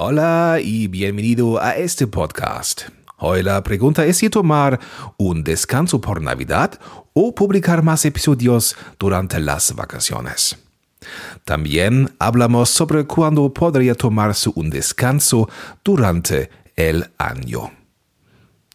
Hola 0.00 0.60
y 0.62 0.86
bienvenido 0.86 1.60
a 1.60 1.74
este 1.76 2.06
podcast. 2.06 2.82
Hoy 3.16 3.42
la 3.42 3.60
pregunta 3.64 4.06
es 4.06 4.18
si 4.18 4.30
tomar 4.30 4.78
un 5.16 5.42
descanso 5.42 6.00
por 6.00 6.22
Navidad 6.22 6.78
o 7.14 7.34
publicar 7.34 7.82
más 7.82 8.04
episodios 8.04 8.76
durante 8.96 9.40
las 9.40 9.74
vacaciones. 9.74 10.56
También 11.44 12.14
hablamos 12.20 12.70
sobre 12.70 13.06
cuándo 13.08 13.52
podría 13.52 13.96
tomarse 13.96 14.52
un 14.54 14.70
descanso 14.70 15.50
durante 15.82 16.48
el 16.76 17.10
año. 17.18 17.72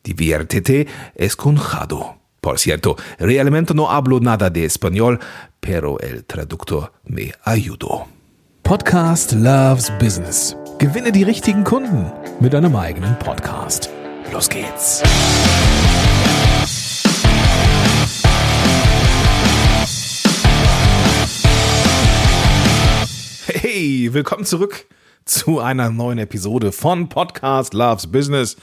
Diviértete 0.04 0.88
esconjado. 1.16 2.18
Por 2.42 2.60
cierto, 2.60 2.98
realmente 3.18 3.74
no 3.74 3.90
hablo 3.90 4.20
nada 4.20 4.50
de 4.50 4.66
español, 4.66 5.22
pero 5.62 5.98
el 6.02 6.26
traductor 6.26 6.92
me 7.06 7.32
ayudó. 7.46 8.08
Podcast 8.64 9.32
Loves 9.32 9.90
Business. 10.02 10.58
Gewinne 10.84 11.14
die 11.14 11.24
richtigen 11.24 11.64
Kunden 11.64 12.12
mit 12.42 12.54
einem 12.54 12.76
eigenen 12.76 13.18
Podcast. 13.18 13.90
Los 14.34 14.50
geht's. 14.50 15.02
Hey, 23.46 24.10
willkommen 24.12 24.44
zurück 24.44 24.86
zu 25.24 25.62
einer 25.62 25.90
neuen 25.90 26.18
Episode 26.18 26.74
von 26.74 27.08
Podcast 27.08 27.74
Loves 27.74 28.12
Business. 28.12 28.58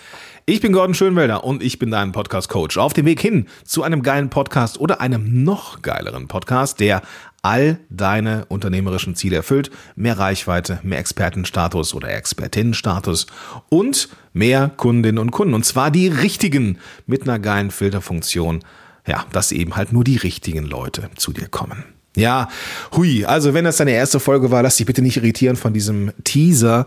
Ich 0.45 0.61
bin 0.61 0.73
Gordon 0.73 0.95
Schönwelder 0.95 1.45
und 1.45 1.63
ich 1.63 1.79
bin 1.79 1.91
dein 1.91 2.13
Podcast-Coach 2.13 2.77
auf 2.77 2.93
dem 2.93 3.07
Weg 3.07 3.21
hin 3.21 3.47
zu 3.65 3.83
einem 3.83 4.03
geilen 4.03 4.31
Podcast 4.31 4.79
oder 4.79 5.01
einem 5.01 5.43
noch 5.45 5.81
geileren 5.81 6.29
Podcast, 6.29 6.81
der 6.81 7.03
all 7.43 7.79
deine 7.89 8.45
unternehmerischen 8.47 9.15
Ziele 9.15 9.37
erfüllt. 9.37 9.71
Mehr 9.97 10.19
Reichweite, 10.19 10.81
mehr 10.83 10.99
Expertenstatus 10.99 11.95
oder 11.95 12.13
Expertinnenstatus 12.13 13.27
und 13.69 14.09
mehr 14.33 14.71
Kundinnen 14.77 15.19
und 15.19 15.31
Kunden. 15.31 15.55
Und 15.55 15.65
zwar 15.65 15.91
die 15.91 16.09
richtigen 16.09 16.79
mit 17.07 17.23
einer 17.23 17.39
geilen 17.39 17.71
Filterfunktion. 17.71 18.61
Ja, 19.07 19.25
dass 19.33 19.51
eben 19.51 19.77
halt 19.77 19.93
nur 19.93 20.05
die 20.05 20.19
richtigen 20.19 20.65
Leute 20.65 21.11
zu 21.17 21.33
dir 21.33 21.49
kommen. 21.49 21.85
Ja, 22.17 22.49
hui, 22.93 23.25
also 23.25 23.55
wenn 23.55 23.65
das 23.65 23.79
deine 23.79 23.93
erste 23.93 24.21
Folge 24.21 24.51
war, 24.51 24.63
lass 24.63 24.77
dich 24.77 24.87
bitte 24.87 25.01
nicht 25.01 25.17
irritieren 25.17 25.57
von 25.57 25.73
diesem 25.73 26.13
Teaser. 26.25 26.85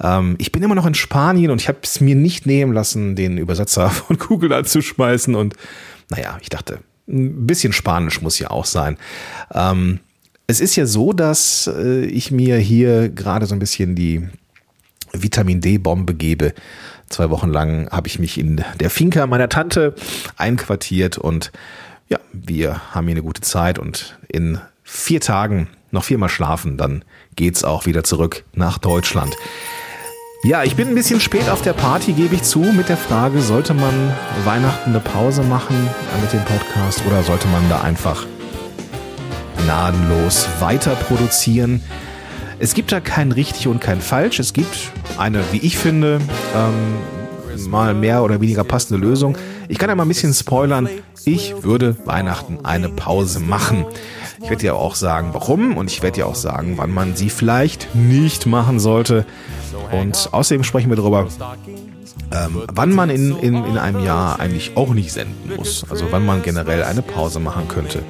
Ähm, 0.00 0.36
ich 0.38 0.52
bin 0.52 0.62
immer 0.62 0.74
noch 0.74 0.86
in 0.86 0.94
Spanien 0.94 1.50
und 1.50 1.60
ich 1.60 1.68
habe 1.68 1.78
es 1.82 2.00
mir 2.00 2.14
nicht 2.14 2.46
nehmen 2.46 2.72
lassen, 2.72 3.16
den 3.16 3.36
Übersetzer 3.36 3.90
von 3.90 4.16
Google 4.18 4.52
anzuschmeißen. 4.52 5.34
Und 5.34 5.54
naja, 6.08 6.38
ich 6.40 6.48
dachte, 6.48 6.78
ein 7.10 7.46
bisschen 7.46 7.72
Spanisch 7.72 8.22
muss 8.22 8.38
ja 8.38 8.50
auch 8.50 8.64
sein. 8.64 8.96
Ähm, 9.52 10.00
es 10.46 10.60
ist 10.60 10.76
ja 10.76 10.86
so, 10.86 11.12
dass 11.12 11.70
äh, 11.72 12.04
ich 12.04 12.30
mir 12.30 12.56
hier 12.58 13.08
gerade 13.08 13.46
so 13.46 13.54
ein 13.54 13.58
bisschen 13.58 13.94
die 13.94 14.28
Vitamin 15.12 15.60
D-Bombe 15.60 16.14
gebe. 16.14 16.54
Zwei 17.08 17.30
Wochen 17.30 17.50
lang 17.50 17.88
habe 17.90 18.08
ich 18.08 18.18
mich 18.18 18.38
in 18.38 18.64
der 18.78 18.90
Finca 18.90 19.26
meiner 19.26 19.48
Tante 19.48 19.94
einquartiert 20.36 21.18
und 21.18 21.50
ja, 22.08 22.18
wir 22.32 22.94
haben 22.94 23.06
hier 23.06 23.14
eine 23.14 23.22
gute 23.22 23.40
Zeit 23.40 23.78
und 23.78 24.18
in 24.28 24.58
vier 24.82 25.20
Tagen 25.20 25.68
noch 25.90 26.04
viermal 26.04 26.28
schlafen, 26.28 26.76
dann 26.76 27.04
geht's 27.36 27.64
auch 27.64 27.86
wieder 27.86 28.04
zurück 28.04 28.44
nach 28.52 28.78
Deutschland. 28.78 29.34
Ja, 30.42 30.64
ich 30.64 30.74
bin 30.74 30.88
ein 30.88 30.94
bisschen 30.94 31.20
spät 31.20 31.50
auf 31.50 31.60
der 31.60 31.74
Party, 31.74 32.14
gebe 32.14 32.34
ich 32.34 32.44
zu, 32.44 32.60
mit 32.60 32.88
der 32.88 32.96
Frage, 32.96 33.42
sollte 33.42 33.74
man 33.74 33.92
Weihnachten 34.46 34.88
eine 34.88 35.00
Pause 35.00 35.42
machen 35.42 35.76
mit 36.22 36.32
dem 36.32 36.42
Podcast 36.46 37.02
oder 37.06 37.22
sollte 37.22 37.46
man 37.48 37.68
da 37.68 37.82
einfach 37.82 38.24
gnadenlos 39.62 40.48
weiter 40.58 40.94
produzieren? 40.94 41.82
Es 42.58 42.72
gibt 42.72 42.90
da 42.90 43.00
kein 43.00 43.32
richtig 43.32 43.68
und 43.68 43.80
kein 43.80 44.00
falsch. 44.00 44.38
Es 44.38 44.54
gibt 44.54 44.92
eine, 45.18 45.44
wie 45.52 45.58
ich 45.58 45.76
finde, 45.76 46.22
ähm, 46.56 47.68
mal 47.70 47.92
mehr 47.92 48.22
oder 48.22 48.40
weniger 48.40 48.64
passende 48.64 48.98
Lösung. 48.98 49.36
Ich 49.70 49.78
kann 49.78 49.88
ja 49.88 49.94
mal 49.94 50.04
ein 50.04 50.08
bisschen 50.08 50.34
spoilern. 50.34 50.88
Ich 51.24 51.62
würde 51.62 51.96
Weihnachten 52.04 52.58
eine 52.64 52.88
Pause 52.88 53.38
machen. 53.38 53.86
Ich 54.42 54.50
werde 54.50 54.62
dir 54.62 54.74
auch 54.74 54.96
sagen, 54.96 55.30
warum 55.32 55.76
und 55.76 55.88
ich 55.88 56.02
werde 56.02 56.16
dir 56.16 56.26
auch 56.26 56.34
sagen, 56.34 56.76
wann 56.76 56.92
man 56.92 57.14
sie 57.14 57.30
vielleicht 57.30 57.94
nicht 57.94 58.46
machen 58.46 58.80
sollte. 58.80 59.24
Und 59.92 60.30
außerdem 60.32 60.64
sprechen 60.64 60.90
wir 60.90 60.96
darüber, 60.96 61.28
ähm, 62.32 62.62
wann 62.72 62.92
man 62.92 63.10
in, 63.10 63.36
in, 63.38 63.64
in 63.64 63.78
einem 63.78 64.04
Jahr 64.04 64.40
eigentlich 64.40 64.76
auch 64.76 64.92
nicht 64.92 65.12
senden 65.12 65.54
muss. 65.56 65.86
Also 65.88 66.06
wann 66.10 66.26
man 66.26 66.42
generell 66.42 66.82
eine 66.82 67.02
Pause 67.02 67.38
machen 67.38 67.68
könnte 67.68 68.02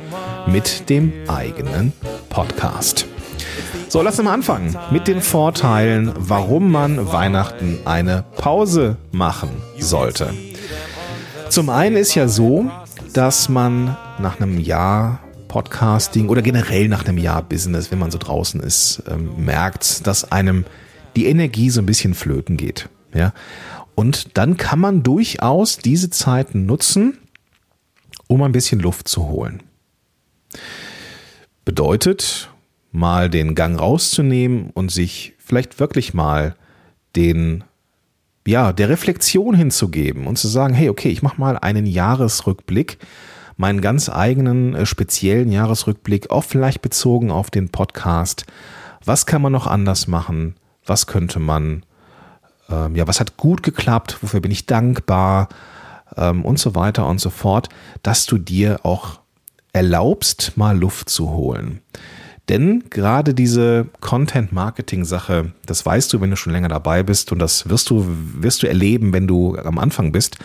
mit 0.46 0.88
dem 0.88 1.12
eigenen 1.28 1.92
Podcast. 2.30 3.06
So, 3.88 4.00
lass 4.00 4.18
uns 4.18 4.24
mal 4.24 4.32
anfangen 4.32 4.78
mit 4.92 5.06
den 5.08 5.20
Vorteilen, 5.20 6.12
warum 6.16 6.72
man 6.72 7.12
Weihnachten 7.12 7.80
eine 7.84 8.24
Pause 8.38 8.96
machen 9.12 9.50
sollte. 9.78 10.32
Zum 11.50 11.68
einen 11.68 11.96
ist 11.96 12.14
ja 12.14 12.28
so, 12.28 12.70
dass 13.12 13.48
man 13.48 13.96
nach 14.20 14.40
einem 14.40 14.60
Jahr 14.60 15.18
Podcasting 15.48 16.28
oder 16.28 16.42
generell 16.42 16.86
nach 16.86 17.04
einem 17.04 17.18
Jahr 17.18 17.42
Business, 17.42 17.90
wenn 17.90 17.98
man 17.98 18.12
so 18.12 18.18
draußen 18.18 18.60
ist, 18.60 19.02
ähm, 19.08 19.44
merkt, 19.44 20.06
dass 20.06 20.30
einem 20.30 20.64
die 21.16 21.26
Energie 21.26 21.68
so 21.70 21.82
ein 21.82 21.86
bisschen 21.86 22.14
flöten 22.14 22.56
geht. 22.56 22.88
Ja. 23.12 23.32
Und 23.96 24.38
dann 24.38 24.58
kann 24.58 24.78
man 24.78 25.02
durchaus 25.02 25.78
diese 25.78 26.08
Zeiten 26.08 26.66
nutzen, 26.66 27.18
um 28.28 28.42
ein 28.42 28.52
bisschen 28.52 28.78
Luft 28.78 29.08
zu 29.08 29.26
holen. 29.26 29.60
Bedeutet, 31.64 32.48
mal 32.92 33.28
den 33.28 33.56
Gang 33.56 33.76
rauszunehmen 33.76 34.70
und 34.70 34.92
sich 34.92 35.34
vielleicht 35.38 35.80
wirklich 35.80 36.14
mal 36.14 36.54
den 37.16 37.64
ja, 38.46 38.72
der 38.72 38.88
Reflexion 38.88 39.54
hinzugeben 39.54 40.26
und 40.26 40.38
zu 40.38 40.48
sagen, 40.48 40.74
hey, 40.74 40.88
okay, 40.88 41.08
ich 41.08 41.22
mache 41.22 41.40
mal 41.40 41.58
einen 41.58 41.86
Jahresrückblick 41.86 42.98
meinen 43.60 43.82
ganz 43.82 44.08
eigenen 44.08 44.74
äh, 44.74 44.86
speziellen 44.86 45.52
Jahresrückblick, 45.52 46.30
auch 46.30 46.44
vielleicht 46.44 46.80
bezogen 46.80 47.30
auf 47.30 47.50
den 47.50 47.68
Podcast. 47.68 48.46
Was 49.04 49.26
kann 49.26 49.42
man 49.42 49.52
noch 49.52 49.66
anders 49.66 50.06
machen? 50.08 50.56
Was 50.86 51.06
könnte 51.06 51.38
man, 51.38 51.84
ähm, 52.70 52.96
ja, 52.96 53.06
was 53.06 53.20
hat 53.20 53.36
gut 53.36 53.62
geklappt? 53.62 54.16
Wofür 54.22 54.40
bin 54.40 54.50
ich 54.50 54.64
dankbar? 54.64 55.50
Ähm, 56.16 56.42
und 56.44 56.58
so 56.58 56.74
weiter 56.74 57.06
und 57.06 57.20
so 57.20 57.28
fort, 57.28 57.68
dass 58.02 58.24
du 58.24 58.38
dir 58.38 58.80
auch 58.82 59.20
erlaubst, 59.74 60.56
mal 60.56 60.76
Luft 60.76 61.10
zu 61.10 61.30
holen. 61.30 61.82
Denn 62.48 62.84
gerade 62.90 63.34
diese 63.34 63.86
Content-Marketing-Sache, 64.00 65.52
das 65.66 65.86
weißt 65.86 66.12
du, 66.12 66.20
wenn 66.20 66.30
du 66.30 66.36
schon 66.36 66.52
länger 66.52 66.68
dabei 66.68 67.02
bist 67.02 67.30
und 67.30 67.38
das 67.38 67.68
wirst 67.68 67.90
du, 67.90 68.06
wirst 68.08 68.62
du 68.62 68.66
erleben, 68.66 69.12
wenn 69.12 69.28
du 69.28 69.56
am 69.56 69.78
Anfang 69.78 70.10
bist 70.10 70.38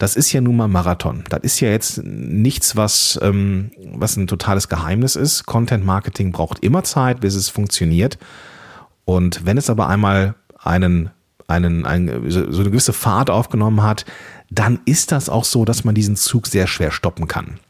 das 0.00 0.16
ist 0.16 0.32
ja 0.32 0.40
nun 0.40 0.56
mal 0.56 0.66
Marathon. 0.66 1.24
Das 1.28 1.40
ist 1.42 1.60
ja 1.60 1.68
jetzt 1.68 2.02
nichts, 2.02 2.74
was, 2.74 3.20
ähm, 3.22 3.70
was 3.92 4.16
ein 4.16 4.26
totales 4.26 4.70
Geheimnis 4.70 5.14
ist. 5.14 5.44
Content 5.44 5.84
Marketing 5.84 6.32
braucht 6.32 6.60
immer 6.60 6.82
Zeit, 6.84 7.20
bis 7.20 7.34
es 7.34 7.50
funktioniert. 7.50 8.18
Und 9.04 9.44
wenn 9.44 9.58
es 9.58 9.68
aber 9.68 9.88
einmal 9.88 10.36
einen, 10.58 11.10
einen, 11.48 11.84
einen, 11.84 12.30
so 12.30 12.40
eine 12.40 12.70
gewisse 12.70 12.94
Fahrt 12.94 13.28
aufgenommen 13.28 13.82
hat, 13.82 14.06
dann 14.48 14.80
ist 14.86 15.12
das 15.12 15.28
auch 15.28 15.44
so, 15.44 15.66
dass 15.66 15.84
man 15.84 15.94
diesen 15.94 16.16
Zug 16.16 16.46
sehr 16.46 16.66
schwer 16.66 16.92
stoppen 16.92 17.28
kann. 17.28 17.60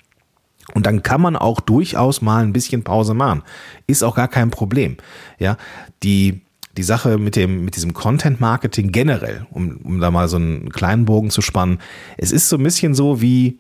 Und 0.75 0.87
dann 0.87 1.03
kann 1.03 1.21
man 1.21 1.37
auch 1.37 1.61
durchaus 1.61 2.23
mal 2.23 2.43
ein 2.43 2.53
bisschen 2.53 2.83
Pause 2.83 3.15
machen. 3.15 3.43
Ist 3.87 4.03
auch 4.03 4.15
gar 4.15 4.29
kein 4.29 4.51
Problem. 4.51 4.97
Ja, 5.39 5.57
die, 6.03 6.41
die 6.77 6.83
Sache 6.83 7.19
mit 7.19 7.37
dem, 7.37 7.65
mit 7.65 7.77
diesem 7.77 7.95
Content 7.95 8.41
Marketing 8.41 8.93
generell, 8.93 9.47
um, 9.51 9.79
um 9.83 10.01
da 10.01 10.11
mal 10.11 10.29
so 10.29 10.37
einen 10.37 10.71
kleinen 10.71 11.05
Bogen 11.05 11.31
zu 11.31 11.43
spannen. 11.43 11.79
Es 12.17 12.33
ist 12.33 12.49
so 12.49 12.57
ein 12.57 12.63
bisschen 12.63 12.95
so 12.95 13.21
wie, 13.21 13.59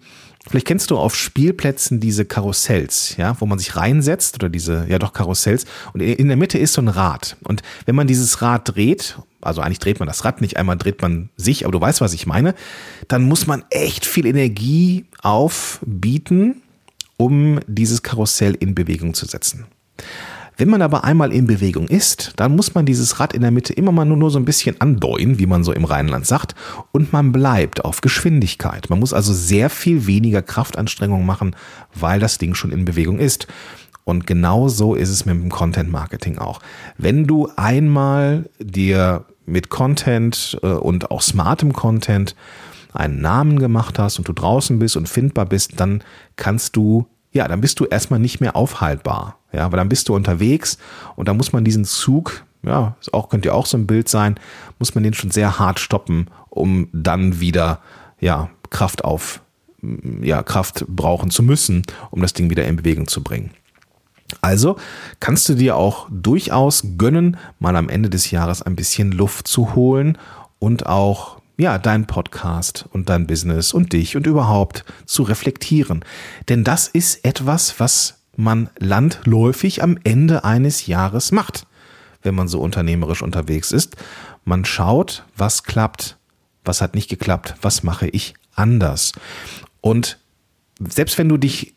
vielleicht 0.48 0.66
kennst 0.66 0.90
du 0.90 0.98
auf 0.98 1.16
Spielplätzen 1.16 2.00
diese 2.00 2.24
Karussells, 2.24 3.16
ja, 3.16 3.38
wo 3.40 3.46
man 3.46 3.58
sich 3.58 3.76
reinsetzt 3.76 4.36
oder 4.36 4.48
diese, 4.48 4.86
ja 4.88 4.98
doch 4.98 5.12
Karussells 5.12 5.66
und 5.92 6.00
in 6.00 6.28
der 6.28 6.36
Mitte 6.36 6.58
ist 6.58 6.72
so 6.72 6.82
ein 6.82 6.88
Rad. 6.88 7.36
Und 7.44 7.62
wenn 7.86 7.94
man 7.94 8.06
dieses 8.06 8.42
Rad 8.42 8.74
dreht, 8.74 9.18
also 9.40 9.60
eigentlich 9.60 9.80
dreht 9.80 9.98
man 9.98 10.08
das 10.08 10.24
Rad 10.24 10.40
nicht, 10.40 10.56
einmal 10.56 10.76
dreht 10.76 11.02
man 11.02 11.30
sich, 11.36 11.64
aber 11.64 11.72
du 11.72 11.80
weißt, 11.80 12.00
was 12.00 12.14
ich 12.14 12.26
meine, 12.26 12.54
dann 13.08 13.24
muss 13.24 13.46
man 13.46 13.64
echt 13.70 14.06
viel 14.06 14.26
Energie 14.26 15.04
aufbieten, 15.22 16.62
um 17.20 17.60
dieses 17.66 18.02
Karussell 18.02 18.54
in 18.54 18.74
Bewegung 18.74 19.12
zu 19.12 19.26
setzen. 19.26 19.66
Wenn 20.56 20.70
man 20.70 20.80
aber 20.80 21.04
einmal 21.04 21.32
in 21.32 21.46
Bewegung 21.46 21.86
ist, 21.86 22.32
dann 22.36 22.56
muss 22.56 22.74
man 22.74 22.86
dieses 22.86 23.20
Rad 23.20 23.34
in 23.34 23.42
der 23.42 23.50
Mitte 23.50 23.74
immer 23.74 23.92
mal 23.92 24.06
nur, 24.06 24.16
nur 24.16 24.30
so 24.30 24.38
ein 24.38 24.46
bisschen 24.46 24.80
andeuen, 24.80 25.38
wie 25.38 25.46
man 25.46 25.62
so 25.62 25.72
im 25.72 25.84
Rheinland 25.84 26.26
sagt, 26.26 26.54
und 26.92 27.12
man 27.12 27.30
bleibt 27.30 27.84
auf 27.84 28.00
Geschwindigkeit. 28.00 28.88
Man 28.88 29.00
muss 29.00 29.12
also 29.12 29.34
sehr 29.34 29.68
viel 29.68 30.06
weniger 30.06 30.40
Kraftanstrengung 30.40 31.26
machen, 31.26 31.54
weil 31.94 32.20
das 32.20 32.38
Ding 32.38 32.54
schon 32.54 32.72
in 32.72 32.86
Bewegung 32.86 33.18
ist. 33.18 33.46
Und 34.04 34.26
genau 34.26 34.68
so 34.68 34.94
ist 34.94 35.10
es 35.10 35.26
mit 35.26 35.34
dem 35.34 35.50
Content 35.50 35.90
Marketing 35.90 36.38
auch. 36.38 36.60
Wenn 36.96 37.26
du 37.26 37.48
einmal 37.56 38.48
dir 38.58 39.26
mit 39.44 39.68
Content 39.68 40.58
äh, 40.62 40.68
und 40.68 41.10
auch 41.10 41.20
smartem 41.20 41.74
Content 41.74 42.34
einen 42.92 43.20
Namen 43.20 43.58
gemacht 43.58 43.98
hast 43.98 44.18
und 44.18 44.28
du 44.28 44.32
draußen 44.32 44.78
bist 44.78 44.96
und 44.96 45.08
findbar 45.08 45.46
bist, 45.46 45.78
dann 45.78 46.02
kannst 46.36 46.76
du 46.76 47.06
ja, 47.32 47.46
dann 47.46 47.60
bist 47.60 47.78
du 47.78 47.84
erstmal 47.84 48.18
nicht 48.18 48.40
mehr 48.40 48.56
aufhaltbar. 48.56 49.38
Ja, 49.52 49.70
weil 49.70 49.78
dann 49.78 49.88
bist 49.88 50.08
du 50.08 50.14
unterwegs 50.14 50.78
und 51.16 51.28
da 51.28 51.34
muss 51.34 51.52
man 51.52 51.64
diesen 51.64 51.84
Zug 51.84 52.44
ja, 52.62 52.96
auch, 53.12 53.28
könnte 53.28 53.48
ja 53.48 53.54
auch 53.54 53.66
so 53.66 53.76
ein 53.76 53.86
Bild 53.86 54.08
sein, 54.08 54.38
muss 54.78 54.94
man 54.94 55.04
den 55.04 55.14
schon 55.14 55.30
sehr 55.30 55.58
hart 55.58 55.80
stoppen, 55.80 56.28
um 56.48 56.88
dann 56.92 57.40
wieder, 57.40 57.80
ja, 58.20 58.50
Kraft 58.70 59.04
auf, 59.04 59.40
ja, 60.20 60.42
Kraft 60.42 60.84
brauchen 60.86 61.30
zu 61.30 61.42
müssen, 61.42 61.82
um 62.10 62.20
das 62.20 62.32
Ding 62.32 62.50
wieder 62.50 62.66
in 62.66 62.76
Bewegung 62.76 63.08
zu 63.08 63.22
bringen. 63.22 63.50
Also 64.40 64.76
kannst 65.18 65.48
du 65.48 65.54
dir 65.54 65.76
auch 65.76 66.06
durchaus 66.10 66.84
gönnen, 66.98 67.36
mal 67.58 67.74
am 67.76 67.88
Ende 67.88 68.10
des 68.10 68.30
Jahres 68.30 68.62
ein 68.62 68.76
bisschen 68.76 69.10
Luft 69.10 69.48
zu 69.48 69.74
holen 69.74 70.18
und 70.58 70.86
auch 70.86 71.39
ja, 71.60 71.78
dein 71.78 72.06
Podcast 72.06 72.86
und 72.90 73.10
dein 73.10 73.26
Business 73.26 73.74
und 73.74 73.92
dich 73.92 74.16
und 74.16 74.26
überhaupt 74.26 74.84
zu 75.04 75.22
reflektieren. 75.22 76.04
Denn 76.48 76.64
das 76.64 76.88
ist 76.88 77.24
etwas, 77.24 77.78
was 77.78 78.22
man 78.34 78.70
landläufig 78.78 79.82
am 79.82 79.98
Ende 80.02 80.44
eines 80.44 80.86
Jahres 80.86 81.32
macht, 81.32 81.66
wenn 82.22 82.34
man 82.34 82.48
so 82.48 82.60
unternehmerisch 82.60 83.20
unterwegs 83.20 83.72
ist. 83.72 83.96
Man 84.44 84.64
schaut, 84.64 85.24
was 85.36 85.64
klappt, 85.64 86.16
was 86.64 86.80
hat 86.80 86.94
nicht 86.94 87.10
geklappt, 87.10 87.56
was 87.60 87.82
mache 87.82 88.08
ich 88.08 88.32
anders. 88.54 89.12
Und 89.82 90.18
selbst 90.78 91.18
wenn 91.18 91.28
du 91.28 91.36
dich 91.36 91.74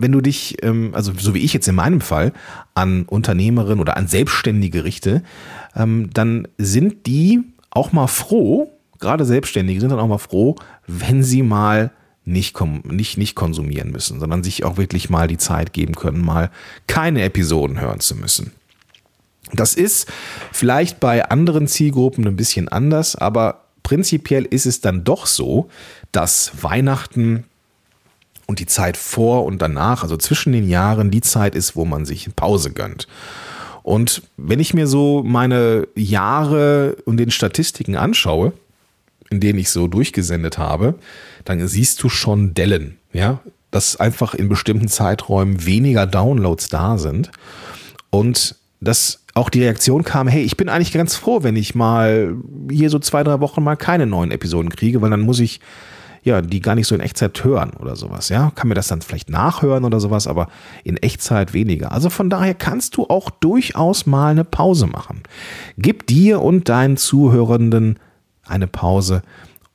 wenn 0.00 0.12
du 0.12 0.20
dich, 0.20 0.62
ähm, 0.62 0.92
also 0.94 1.12
so 1.12 1.34
wie 1.34 1.40
ich 1.40 1.52
jetzt 1.52 1.66
in 1.66 1.74
meinem 1.74 2.00
Fall, 2.00 2.32
an 2.72 3.02
Unternehmerinnen 3.02 3.80
oder 3.80 3.96
an 3.96 4.06
Selbstständige 4.06 4.84
richte, 4.84 5.24
ähm, 5.74 6.10
dann 6.14 6.46
sind 6.56 7.06
die 7.08 7.42
auch 7.70 7.90
mal 7.90 8.06
froh, 8.06 8.77
gerade 8.98 9.24
Selbstständige 9.24 9.80
sind 9.80 9.90
dann 9.90 10.00
auch 10.00 10.08
mal 10.08 10.18
froh, 10.18 10.56
wenn 10.86 11.22
sie 11.22 11.42
mal 11.42 11.90
nicht, 12.24 12.54
nicht, 12.84 13.16
nicht 13.16 13.34
konsumieren 13.34 13.90
müssen, 13.90 14.20
sondern 14.20 14.44
sich 14.44 14.64
auch 14.64 14.76
wirklich 14.76 15.08
mal 15.08 15.28
die 15.28 15.38
Zeit 15.38 15.72
geben 15.72 15.94
können, 15.94 16.24
mal 16.24 16.50
keine 16.86 17.22
Episoden 17.22 17.80
hören 17.80 18.00
zu 18.00 18.14
müssen. 18.16 18.52
Das 19.52 19.74
ist 19.74 20.08
vielleicht 20.52 21.00
bei 21.00 21.30
anderen 21.30 21.66
Zielgruppen 21.68 22.26
ein 22.26 22.36
bisschen 22.36 22.68
anders, 22.68 23.16
aber 23.16 23.64
prinzipiell 23.82 24.44
ist 24.44 24.66
es 24.66 24.82
dann 24.82 25.04
doch 25.04 25.26
so, 25.26 25.70
dass 26.12 26.52
Weihnachten 26.62 27.44
und 28.46 28.58
die 28.58 28.66
Zeit 28.66 28.98
vor 28.98 29.44
und 29.44 29.62
danach, 29.62 30.02
also 30.02 30.16
zwischen 30.18 30.52
den 30.52 30.68
Jahren, 30.68 31.10
die 31.10 31.22
Zeit 31.22 31.54
ist, 31.54 31.76
wo 31.76 31.86
man 31.86 32.04
sich 32.04 32.28
Pause 32.36 32.72
gönnt. 32.72 33.08
Und 33.82 34.22
wenn 34.36 34.60
ich 34.60 34.74
mir 34.74 34.86
so 34.86 35.22
meine 35.22 35.88
Jahre 35.94 36.96
und 37.06 37.16
den 37.16 37.30
Statistiken 37.30 37.96
anschaue, 37.96 38.52
in 39.30 39.40
denen 39.40 39.58
ich 39.58 39.70
so 39.70 39.88
durchgesendet 39.88 40.58
habe, 40.58 40.94
dann 41.44 41.66
siehst 41.66 42.02
du 42.02 42.08
schon 42.08 42.54
Dellen, 42.54 42.98
ja, 43.12 43.40
dass 43.70 43.96
einfach 43.96 44.34
in 44.34 44.48
bestimmten 44.48 44.88
Zeiträumen 44.88 45.66
weniger 45.66 46.06
Downloads 46.06 46.68
da 46.68 46.98
sind 46.98 47.30
und 48.10 48.56
dass 48.80 49.24
auch 49.34 49.50
die 49.50 49.62
Reaktion 49.62 50.04
kam, 50.04 50.28
hey, 50.28 50.42
ich 50.42 50.56
bin 50.56 50.68
eigentlich 50.68 50.92
ganz 50.92 51.16
froh, 51.16 51.42
wenn 51.42 51.56
ich 51.56 51.74
mal 51.74 52.36
hier 52.70 52.90
so 52.90 52.98
zwei, 52.98 53.22
drei 53.22 53.40
Wochen 53.40 53.62
mal 53.62 53.76
keine 53.76 54.06
neuen 54.06 54.30
Episoden 54.30 54.70
kriege, 54.70 55.02
weil 55.02 55.10
dann 55.10 55.20
muss 55.20 55.40
ich 55.40 55.60
ja, 56.24 56.42
die 56.42 56.60
gar 56.60 56.74
nicht 56.74 56.86
so 56.86 56.94
in 56.94 57.00
Echtzeit 57.00 57.42
hören 57.44 57.70
oder 57.78 57.96
sowas, 57.96 58.28
ja. 58.28 58.50
Kann 58.54 58.68
mir 58.68 58.74
das 58.74 58.88
dann 58.88 59.00
vielleicht 59.02 59.30
nachhören 59.30 59.84
oder 59.84 60.00
sowas, 60.00 60.26
aber 60.26 60.48
in 60.84 60.96
Echtzeit 60.96 61.54
weniger. 61.54 61.92
Also 61.92 62.10
von 62.10 62.28
daher 62.28 62.54
kannst 62.54 62.96
du 62.96 63.06
auch 63.06 63.30
durchaus 63.30 64.06
mal 64.06 64.30
eine 64.30 64.44
Pause 64.44 64.86
machen. 64.86 65.22
Gib 65.78 66.06
dir 66.06 66.40
und 66.40 66.68
deinen 66.68 66.96
Zuhörenden 66.96 67.98
eine 68.48 68.66
Pause 68.66 69.22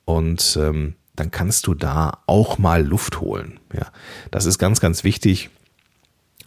und 0.04 0.58
ähm, 0.60 0.94
dann 1.16 1.30
kannst 1.30 1.66
du 1.66 1.74
da 1.74 2.18
auch 2.26 2.58
mal 2.58 2.84
Luft 2.84 3.20
holen. 3.20 3.60
Ja, 3.72 3.86
das 4.30 4.46
ist 4.46 4.58
ganz, 4.58 4.80
ganz 4.80 5.04
wichtig, 5.04 5.50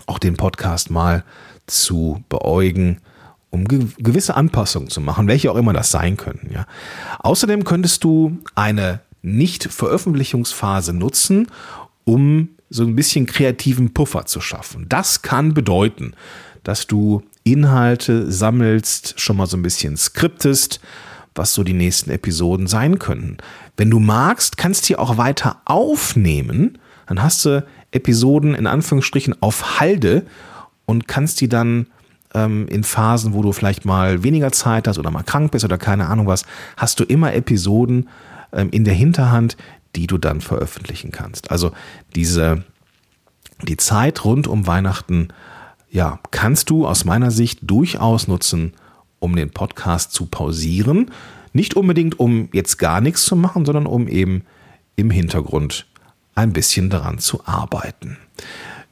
auch 0.06 0.20
den 0.20 0.36
Podcast 0.38 0.90
mal 0.90 1.24
zu 1.66 2.24
beäugen 2.30 3.02
um 3.50 3.66
gewisse 3.66 4.36
Anpassungen 4.36 4.90
zu 4.90 5.02
machen, 5.02 5.28
welche 5.28 5.52
auch 5.52 5.56
immer 5.56 5.74
das 5.74 5.92
sein 5.92 6.18
können. 6.18 6.50
Ja. 6.54 6.66
Außerdem 7.20 7.64
könntest 7.64 8.04
du 8.04 8.38
eine 8.56 9.02
nicht-Veröffentlichungsphase 9.22 10.94
nutzen, 10.94 11.48
um 12.04 12.50
so 12.70 12.84
ein 12.84 12.96
bisschen 12.96 13.26
kreativen 13.26 13.94
Puffer 13.94 14.26
zu 14.26 14.42
schaffen. 14.42 14.88
Das 14.90 15.22
kann 15.22 15.54
bedeuten, 15.54 16.14
dass 16.64 16.88
du 16.88 17.24
Inhalte 17.44 18.30
sammelst, 18.30 19.20
schon 19.20 19.38
mal 19.38 19.48
so 19.48 19.56
ein 19.56 19.64
bisschen 19.64 19.96
skriptest, 19.96 20.82
was 21.38 21.54
so 21.54 21.64
die 21.64 21.74
nächsten 21.74 22.10
Episoden 22.12 22.68
sein 22.68 23.00
können. 23.00 23.38
Wenn 23.76 23.90
du 23.90 24.00
magst, 24.00 24.58
kannst 24.58 24.90
du 24.90 25.00
auch 25.00 25.18
weiter 25.18 25.62
aufnehmen, 25.66 26.78
dann 27.08 27.22
hast 27.22 27.46
du 27.46 27.66
Episoden 27.92 28.56
in 28.56 28.68
Anführungsstrichen 28.68 29.42
auf 29.42 29.80
Halde 29.80 30.26
und 30.86 31.08
kannst 31.08 31.42
die 31.42 31.50
dann 31.50 31.88
ähm, 32.34 32.68
in 32.68 32.84
Phasen, 32.84 33.34
wo 33.34 33.42
du 33.42 33.52
vielleicht 33.52 33.86
mal 33.86 34.24
weniger 34.24 34.52
Zeit 34.52 34.88
hast 34.88 35.00
oder 35.00 35.12
mal 35.12 35.24
krank 35.24 35.52
bist 35.52 35.66
oder 35.66 35.78
keine 35.78 36.08
Ahnung 36.08 36.28
was, 36.28 36.44
hast 36.76 37.00
du 37.00 37.04
immer 37.04 37.34
Episoden, 37.34 38.10
ähm, 38.52 38.70
in 38.72 38.84
der 38.84 38.94
Hinterhand, 38.94 39.58
die 39.96 40.08
du 40.08 40.18
dann 40.18 40.42
veröffentlichen 40.42 41.12
kannst. 41.12 41.52
Also 41.52 41.72
diese, 42.16 42.64
die 43.64 43.78
Zeit 43.78 44.24
rund 44.26 44.48
um 44.48 44.68
Weihnachten, 44.68 45.30
ja, 45.90 46.20
kannst 46.32 46.70
du 46.70 46.86
aus 46.86 47.06
meiner 47.06 47.32
Sicht 47.32 47.60
durchaus 47.64 48.28
nutzen, 48.28 48.74
um 49.20 49.36
den 49.36 49.50
Podcast 49.52 50.12
zu 50.12 50.26
pausieren. 50.26 51.12
Nicht 51.54 51.76
unbedingt, 51.76 52.20
um 52.20 52.50
jetzt 52.54 52.78
gar 52.78 53.02
nichts 53.02 53.26
zu 53.26 53.36
machen, 53.36 53.66
sondern 53.66 53.86
um 53.86 54.08
eben 54.08 54.44
im 54.96 55.10
Hintergrund 55.10 55.88
ein 56.36 56.54
bisschen 56.54 56.90
daran 56.90 57.20
zu 57.20 57.46
arbeiten. 57.46 58.18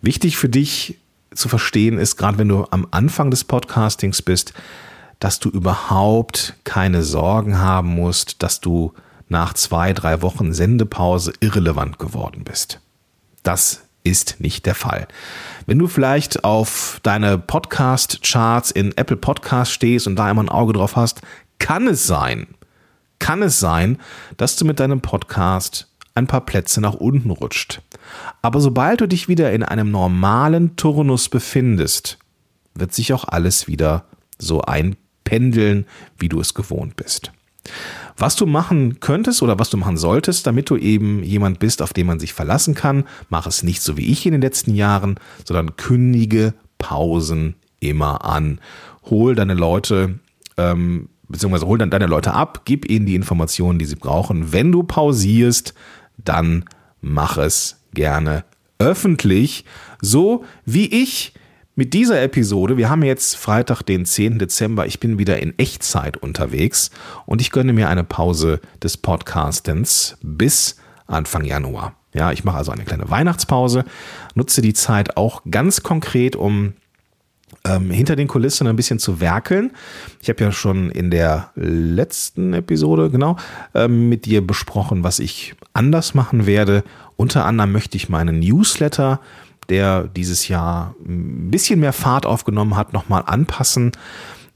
Wichtig 0.01 0.37
für 0.37 0.49
dich 0.49 0.97
zu 1.33 1.49
verstehen 1.49 1.97
ist, 1.97 2.15
gerade 2.15 2.37
wenn 2.37 2.47
du 2.47 2.65
am 2.71 2.87
Anfang 2.91 3.29
des 3.29 3.43
Podcastings 3.43 4.21
bist, 4.21 4.53
dass 5.19 5.39
du 5.39 5.49
überhaupt 5.49 6.55
keine 6.63 7.03
Sorgen 7.03 7.59
haben 7.59 7.89
musst, 7.89 8.41
dass 8.43 8.61
du 8.61 8.93
nach 9.29 9.53
zwei, 9.53 9.93
drei 9.93 10.21
Wochen 10.21 10.53
Sendepause 10.53 11.33
irrelevant 11.39 11.99
geworden 11.99 12.43
bist. 12.43 12.79
Das 13.43 13.84
ist 14.05 14.39
nicht 14.39 14.65
der 14.65 14.75
Fall. 14.75 15.07
Wenn 15.65 15.79
du 15.79 15.87
vielleicht 15.87 16.43
auf 16.43 16.99
deine 17.03 17.37
Podcast-Charts 17.37 18.71
in 18.71 18.95
Apple 18.95 19.17
Podcast 19.17 19.71
stehst 19.71 20.07
und 20.07 20.15
da 20.15 20.29
immer 20.29 20.43
ein 20.43 20.49
Auge 20.49 20.73
drauf 20.73 20.95
hast, 20.95 21.21
kann 21.59 21.87
es 21.87 22.07
sein, 22.07 22.47
kann 23.19 23.41
es 23.41 23.59
sein, 23.59 23.97
dass 24.37 24.55
du 24.55 24.65
mit 24.65 24.79
deinem 24.79 25.01
Podcast 25.01 25.89
ein 26.13 26.27
paar 26.27 26.41
Plätze 26.41 26.79
nach 26.79 26.93
unten 26.93 27.29
rutscht. 27.29 27.81
Aber 28.41 28.61
sobald 28.61 29.01
du 29.01 29.07
dich 29.07 29.27
wieder 29.27 29.51
in 29.51 29.63
einem 29.63 29.91
normalen 29.91 30.75
Turnus 30.75 31.27
befindest, 31.27 32.17
wird 32.73 32.93
sich 32.93 33.11
auch 33.13 33.25
alles 33.25 33.67
wieder 33.67 34.05
so 34.37 34.61
einpendeln, 34.61 35.85
wie 36.17 36.29
du 36.29 36.39
es 36.39 36.53
gewohnt 36.53 36.95
bist. 36.95 37.31
Was 38.17 38.35
du 38.35 38.45
machen 38.45 38.99
könntest 38.99 39.43
oder 39.43 39.59
was 39.59 39.69
du 39.69 39.77
machen 39.77 39.97
solltest, 39.97 40.47
damit 40.47 40.69
du 40.69 40.77
eben 40.77 41.21
jemand 41.23 41.59
bist, 41.59 41.81
auf 41.81 41.91
den 41.91 42.07
man 42.07 42.19
sich 42.19 42.33
verlassen 42.33 42.73
kann, 42.73 43.03
mach 43.29 43.45
es 43.45 43.63
nicht 43.63 43.81
so 43.81 43.97
wie 43.97 44.11
ich 44.11 44.25
in 44.25 44.31
den 44.31 44.41
letzten 44.41 44.73
Jahren, 44.73 45.19
sondern 45.43 45.75
kündige 45.75 46.53
Pausen 46.77 47.55
immer 47.79 48.23
an. 48.23 48.59
Hol 49.09 49.35
deine 49.35 49.53
Leute, 49.53 50.19
ähm, 50.57 51.09
beziehungsweise 51.27 51.67
hol 51.67 51.77
dann 51.77 51.89
deine 51.89 52.07
Leute 52.07 52.33
ab, 52.33 52.61
gib 52.65 52.89
ihnen 52.89 53.05
die 53.05 53.15
Informationen, 53.15 53.79
die 53.79 53.85
sie 53.85 53.95
brauchen. 53.95 54.53
Wenn 54.53 54.71
du 54.71 54.83
pausierst, 54.83 55.73
dann 56.17 56.65
mach 57.01 57.37
es 57.37 57.81
gerne 57.93 58.45
öffentlich, 58.79 59.65
so 60.01 60.45
wie 60.65 60.87
ich 60.87 61.33
mit 61.75 61.93
dieser 61.93 62.21
Episode, 62.21 62.77
wir 62.77 62.89
haben 62.89 63.03
jetzt 63.03 63.35
Freitag, 63.35 63.81
den 63.83 64.05
10. 64.05 64.39
Dezember, 64.39 64.85
ich 64.85 65.01
bin 65.01 65.19
wieder 65.19 65.39
in 65.39 65.57
Echtzeit 65.59 66.15
unterwegs 66.15 66.89
und 67.25 67.41
ich 67.41 67.51
gönne 67.51 67.73
mir 67.73 67.89
eine 67.89 68.05
Pause 68.05 68.61
des 68.81 68.95
Podcastens 68.95 70.17
bis 70.21 70.77
Anfang 71.05 71.43
Januar. 71.43 71.95
Ja, 72.13 72.31
ich 72.31 72.45
mache 72.45 72.57
also 72.57 72.71
eine 72.71 72.85
kleine 72.85 73.09
Weihnachtspause, 73.09 73.83
nutze 74.35 74.61
die 74.61 74.73
Zeit 74.73 75.17
auch 75.17 75.41
ganz 75.51 75.83
konkret, 75.83 76.37
um 76.37 76.75
ähm, 77.65 77.91
hinter 77.91 78.15
den 78.15 78.29
Kulissen 78.29 78.67
ein 78.67 78.77
bisschen 78.77 78.99
zu 78.99 79.19
werkeln. 79.19 79.71
Ich 80.21 80.29
habe 80.29 80.41
ja 80.41 80.53
schon 80.53 80.91
in 80.91 81.11
der 81.11 81.51
letzten 81.55 82.53
Episode, 82.53 83.09
genau, 83.09 83.35
ähm, 83.73 84.07
mit 84.07 84.25
dir 84.25 84.47
besprochen, 84.47 85.03
was 85.03 85.19
ich 85.19 85.55
anders 85.73 86.13
machen 86.13 86.45
werde. 86.45 86.85
Unter 87.17 87.45
anderem 87.45 87.73
möchte 87.73 87.97
ich 87.97 88.07
meinen 88.07 88.39
Newsletter 88.39 89.19
der 89.69 90.03
dieses 90.03 90.47
Jahr 90.47 90.95
ein 91.05 91.51
bisschen 91.51 91.79
mehr 91.79 91.93
Fahrt 91.93 92.25
aufgenommen 92.25 92.75
hat, 92.75 92.93
nochmal 92.93 93.23
anpassen. 93.25 93.91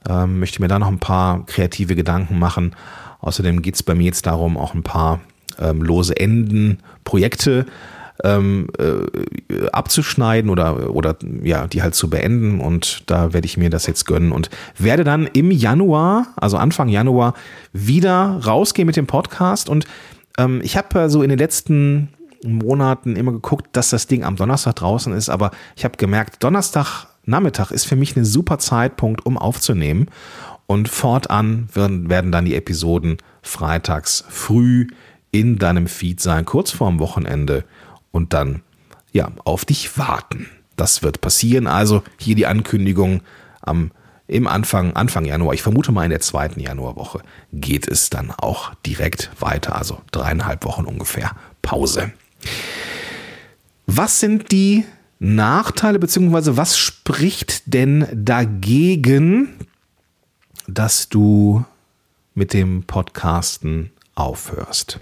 Ähm, 0.08 0.40
möchte 0.40 0.62
mir 0.62 0.68
da 0.68 0.80
noch 0.80 0.88
ein 0.88 1.00
paar 1.00 1.46
kreative 1.46 1.96
Gedanken 1.96 2.40
machen. 2.40 2.76
Außerdem 3.22 3.62
geht 3.62 3.76
es 3.76 3.84
bei 3.84 3.96
mir 3.96 4.06
jetzt 4.06 4.26
darum, 4.26 4.58
auch 4.58 4.74
ein 4.74 4.84
paar 4.84 5.20
ähm, 5.60 5.82
lose 5.82 6.16
Enden, 6.18 6.80
Projekte 7.04 7.66
ähm, 8.24 8.68
äh, 8.78 9.68
abzuschneiden 9.72 10.50
oder, 10.50 10.94
oder 10.94 11.16
ja, 11.44 11.68
die 11.68 11.82
halt 11.82 11.96
zu 11.96 12.10
beenden. 12.10 12.60
Und 12.60 13.04
da 13.10 13.34
werde 13.34 13.46
ich 13.46 13.58
mir 13.58 13.70
das 13.70 13.88
jetzt 13.88 14.06
gönnen 14.06 14.32
und 14.32 14.50
werde 14.78 15.04
dann 15.04 15.28
im 15.28 15.52
Januar, 15.52 16.28
also 16.36 16.58
Anfang 16.58 16.90
Januar, 16.90 17.34
wieder 17.74 18.40
rausgehen 18.46 18.86
mit 18.86 18.96
dem 18.96 19.08
Podcast. 19.08 19.70
Und 19.70 19.86
ähm, 20.38 20.62
ich 20.64 20.78
habe 20.78 21.10
so 21.10 21.24
in 21.24 21.30
den 21.30 21.40
letzten 21.40 22.10
Monaten 22.44 23.16
immer 23.16 23.32
geguckt, 23.32 23.68
dass 23.74 23.90
das 23.90 24.08
Ding 24.08 24.24
am 24.24 24.36
Donnerstag 24.36 24.76
draußen 24.76 25.14
ist, 25.14 25.30
aber 25.30 25.52
ich 25.76 25.84
habe 25.84 25.98
gemerkt, 25.98 26.44
Donnerstag 26.44 27.08
Nachmittag 27.30 27.72
ist 27.72 27.86
für 27.86 27.96
mich 27.96 28.16
ein 28.16 28.26
super 28.26 28.58
Zeitpunkt, 28.58 29.26
um 29.26 29.38
aufzunehmen. 29.38 30.08
Und 30.68 30.88
fortan 30.88 31.68
werden, 31.74 32.10
werden 32.10 32.32
dann 32.32 32.46
die 32.46 32.56
Episoden 32.56 33.18
freitags 33.42 34.24
früh 34.30 34.88
in 35.32 35.58
deinem 35.58 35.88
Feed 35.88 36.22
sein, 36.22 36.46
kurz 36.46 36.72
vorm 36.72 37.00
Wochenende 37.00 37.64
und 38.12 38.34
dann 38.34 38.62
ja 39.12 39.32
auf 39.46 39.66
dich 39.66 39.98
warten. 39.98 40.48
Das 40.76 41.02
wird 41.02 41.22
passieren. 41.22 41.66
Also 41.66 42.04
hier 42.18 42.36
die 42.36 42.46
Ankündigung 42.46 43.22
am 43.62 43.92
im 44.28 44.46
Anfang, 44.46 44.94
Anfang 44.94 45.26
Januar, 45.26 45.56
ich 45.56 45.64
vermute 45.64 45.92
mal 45.92 46.04
in 46.04 46.12
der 46.12 46.20
zweiten 46.20 46.60
Januarwoche, 46.60 47.22
geht 47.52 47.88
es 47.88 48.12
dann 48.12 48.30
auch 48.30 48.76
direkt 48.86 49.32
weiter. 49.40 49.76
Also 49.76 50.02
dreieinhalb 50.12 50.66
Wochen 50.66 50.86
ungefähr 50.86 51.32
Pause. 51.64 52.12
Was 53.86 54.20
sind 54.20 54.52
die 54.52 54.86
Nachteile, 55.20 56.00
beziehungsweise 56.00 56.58
was 56.58 56.78
spricht 56.78 57.74
denn 57.74 58.08
dagegen, 58.14 59.58
dass 60.68 61.10
du 61.10 61.66
mit 62.34 62.54
dem 62.54 62.84
Podcasten 62.84 63.92
aufhörst? 64.16 65.00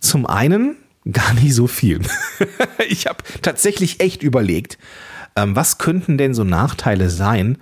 Zum 0.00 0.26
einen 0.26 0.76
gar 1.10 1.34
nicht 1.34 1.54
so 1.54 1.66
viel. 1.66 2.00
ich 2.88 3.06
habe 3.06 3.22
tatsächlich 3.42 4.00
echt 4.00 4.22
überlegt, 4.22 4.78
ähm, 5.36 5.54
was 5.54 5.78
könnten 5.78 6.18
denn 6.18 6.34
so 6.34 6.44
Nachteile 6.44 7.10
sein? 7.10 7.58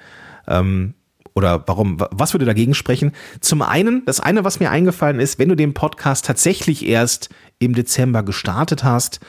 Oder 1.35 1.65
warum, 1.67 1.99
was 1.99 2.35
würde 2.35 2.45
dagegen 2.45 2.75
sprechen? 2.75 3.13
Zum 3.41 3.63
einen, 3.63 4.05
das 4.07 4.21
eine, 4.21 4.45
was 4.45 4.61
mir 4.61 4.71
eingefallen 4.71 5.21
ist, 5.21 5.39
wenn 5.39 5.49
du 5.49 5.55
den 5.55 5.75
Podcast 5.75 6.25
tatsächlich 6.25 6.87
erst 6.87 7.31
im 7.59 7.75
Dezember 7.75 8.23
gestartet 8.23 8.85
hast, 8.85 9.21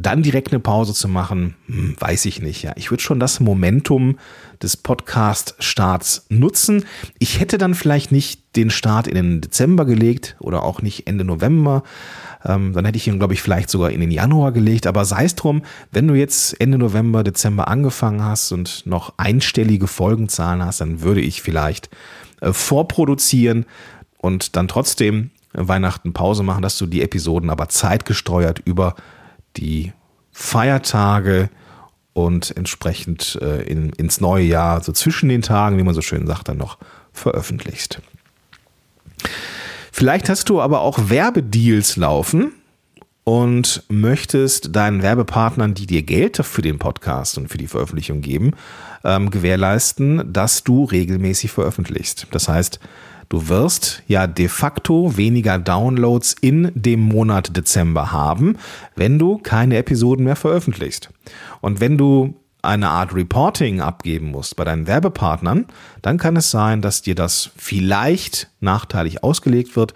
dann 0.00 0.22
direkt 0.22 0.52
eine 0.52 0.60
Pause 0.60 0.94
zu 0.94 1.08
machen, 1.08 1.54
hm, 1.66 1.96
weiß 1.98 2.24
ich 2.26 2.40
nicht. 2.40 2.62
Ja, 2.62 2.72
ich 2.76 2.90
würde 2.90 3.02
schon 3.02 3.20
das 3.20 3.40
Momentum 3.40 4.18
des 4.62 4.76
Podcast-Starts 4.76 6.26
nutzen. 6.28 6.84
Ich 7.18 7.40
hätte 7.40 7.58
dann 7.58 7.74
vielleicht 7.74 8.12
nicht 8.12 8.56
den 8.56 8.70
Start 8.70 9.06
in 9.06 9.14
den 9.14 9.40
Dezember 9.40 9.84
gelegt 9.84 10.36
oder 10.40 10.62
auch 10.62 10.82
nicht 10.82 11.06
Ende 11.06 11.24
November, 11.24 11.82
ähm, 12.44 12.72
dann 12.72 12.84
hätte 12.84 12.96
ich 12.96 13.06
ihn, 13.06 13.18
glaube 13.18 13.34
ich, 13.34 13.42
vielleicht 13.42 13.70
sogar 13.70 13.90
in 13.90 14.00
den 14.00 14.10
Januar 14.10 14.52
gelegt. 14.52 14.86
Aber 14.86 15.04
sei 15.04 15.24
es 15.24 15.34
drum, 15.34 15.62
wenn 15.92 16.08
du 16.08 16.14
jetzt 16.14 16.60
Ende 16.60 16.78
November, 16.78 17.22
Dezember 17.22 17.68
angefangen 17.68 18.24
hast 18.24 18.52
und 18.52 18.86
noch 18.86 19.14
einstellige 19.18 19.86
Folgenzahlen 19.86 20.64
hast, 20.64 20.80
dann 20.80 21.02
würde 21.02 21.20
ich 21.20 21.42
vielleicht 21.42 21.90
äh, 22.40 22.52
vorproduzieren 22.52 23.66
und 24.18 24.56
dann 24.56 24.68
trotzdem 24.68 25.30
Weihnachten 25.52 26.12
Pause 26.12 26.42
machen, 26.42 26.62
dass 26.62 26.78
du 26.78 26.86
die 26.86 27.02
Episoden 27.02 27.50
aber 27.50 27.68
zeitgesteuert 27.68 28.60
über 28.64 28.94
die 29.56 29.92
Feiertage 30.32 31.50
und 32.12 32.56
entsprechend 32.56 33.38
äh, 33.40 33.62
in, 33.62 33.90
ins 33.90 34.20
neue 34.20 34.44
Jahr, 34.44 34.82
so 34.82 34.92
zwischen 34.92 35.28
den 35.28 35.42
Tagen, 35.42 35.78
wie 35.78 35.82
man 35.82 35.94
so 35.94 36.02
schön 36.02 36.26
sagt, 36.26 36.48
dann 36.48 36.58
noch 36.58 36.78
veröffentlichst. 37.12 38.00
Vielleicht 39.92 40.28
hast 40.28 40.48
du 40.48 40.60
aber 40.60 40.80
auch 40.80 41.10
Werbedeals 41.10 41.96
laufen 41.96 42.52
und 43.24 43.84
möchtest 43.88 44.74
deinen 44.74 45.02
Werbepartnern, 45.02 45.74
die 45.74 45.86
dir 45.86 46.02
Geld 46.02 46.38
für 46.38 46.62
den 46.62 46.78
Podcast 46.78 47.38
und 47.38 47.48
für 47.48 47.58
die 47.58 47.66
Veröffentlichung 47.66 48.22
geben, 48.22 48.52
ähm, 49.04 49.30
gewährleisten, 49.30 50.32
dass 50.32 50.64
du 50.64 50.84
regelmäßig 50.84 51.50
veröffentlichst. 51.50 52.28
Das 52.30 52.48
heißt, 52.48 52.80
du 53.30 53.48
wirst 53.48 54.02
ja 54.06 54.26
de 54.26 54.48
facto 54.48 55.16
weniger 55.16 55.58
Downloads 55.58 56.36
in 56.42 56.70
dem 56.74 57.00
Monat 57.00 57.56
Dezember 57.56 58.12
haben, 58.12 58.58
wenn 58.96 59.18
du 59.18 59.38
keine 59.38 59.78
Episoden 59.78 60.24
mehr 60.26 60.36
veröffentlichst. 60.36 61.08
Und 61.62 61.80
wenn 61.80 61.96
du 61.96 62.34
eine 62.60 62.90
Art 62.90 63.14
Reporting 63.14 63.80
abgeben 63.80 64.30
musst 64.30 64.56
bei 64.56 64.64
deinen 64.64 64.86
Werbepartnern, 64.86 65.66
dann 66.02 66.18
kann 66.18 66.36
es 66.36 66.50
sein, 66.50 66.82
dass 66.82 67.00
dir 67.00 67.14
das 67.14 67.50
vielleicht 67.56 68.50
nachteilig 68.60 69.24
ausgelegt 69.24 69.76
wird, 69.76 69.94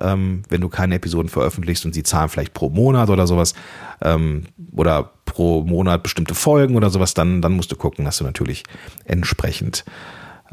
ähm, 0.00 0.42
wenn 0.48 0.60
du 0.60 0.68
keine 0.68 0.96
Episoden 0.96 1.28
veröffentlichst 1.28 1.84
und 1.84 1.94
sie 1.94 2.02
zahlen 2.02 2.28
vielleicht 2.28 2.54
pro 2.54 2.70
Monat 2.70 3.10
oder 3.10 3.26
sowas 3.26 3.54
ähm, 4.00 4.44
oder 4.72 5.10
pro 5.24 5.62
Monat 5.62 6.02
bestimmte 6.02 6.34
Folgen 6.34 6.74
oder 6.74 6.90
sowas, 6.90 7.14
dann, 7.14 7.42
dann 7.42 7.52
musst 7.52 7.70
du 7.70 7.76
gucken, 7.76 8.04
dass 8.04 8.18
du 8.18 8.24
natürlich 8.24 8.64
entsprechend 9.04 9.84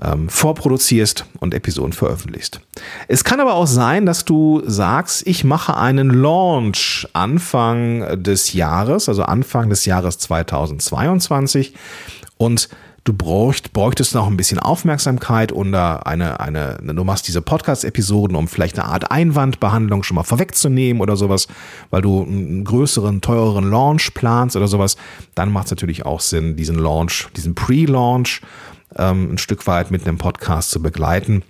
ähm, 0.01 0.29
vorproduzierst 0.29 1.25
und 1.39 1.53
Episoden 1.53 1.93
veröffentlichst. 1.93 2.61
Es 3.07 3.23
kann 3.23 3.39
aber 3.39 3.55
auch 3.55 3.67
sein, 3.67 4.05
dass 4.05 4.25
du 4.25 4.61
sagst, 4.65 5.25
ich 5.25 5.43
mache 5.43 5.75
einen 5.77 6.09
Launch 6.09 7.07
Anfang 7.13 8.21
des 8.23 8.53
Jahres, 8.53 9.09
also 9.09 9.23
Anfang 9.23 9.69
des 9.69 9.85
Jahres 9.85 10.17
2022 10.19 11.73
und 12.37 12.69
du 13.07 13.13
bräucht, 13.13 13.71
bräuchtest 13.71 14.13
noch 14.15 14.27
ein 14.27 14.35
bisschen 14.35 14.59
Aufmerksamkeit 14.59 15.51
oder 15.53 16.05
eine, 16.05 16.39
eine, 16.39 16.77
du 16.81 17.03
machst 17.03 17.27
diese 17.27 17.41
Podcast-Episoden, 17.41 18.35
um 18.35 18.47
vielleicht 18.47 18.77
eine 18.77 18.89
Art 18.89 19.11
Einwandbehandlung 19.11 20.03
schon 20.03 20.15
mal 20.15 20.23
vorwegzunehmen 20.23 21.01
oder 21.01 21.15
sowas, 21.15 21.47
weil 21.89 22.01
du 22.01 22.23
einen 22.23 22.65
größeren, 22.65 23.21
teureren 23.21 23.69
Launch 23.69 24.13
planst 24.13 24.55
oder 24.57 24.67
sowas, 24.67 24.97
dann 25.35 25.51
macht 25.51 25.65
es 25.65 25.71
natürlich 25.71 26.05
auch 26.05 26.19
Sinn, 26.19 26.57
diesen 26.57 26.77
Launch, 26.77 27.29
diesen 27.35 27.55
Pre-Launch 27.55 28.41
ähm, 28.97 29.33
ein 29.33 29.37
Stück 29.37 29.67
weit 29.67 29.91
mit 29.91 30.07
einem 30.07 30.17
Podcast 30.17 30.71
zu 30.71 30.81
begleiten. 30.81 31.43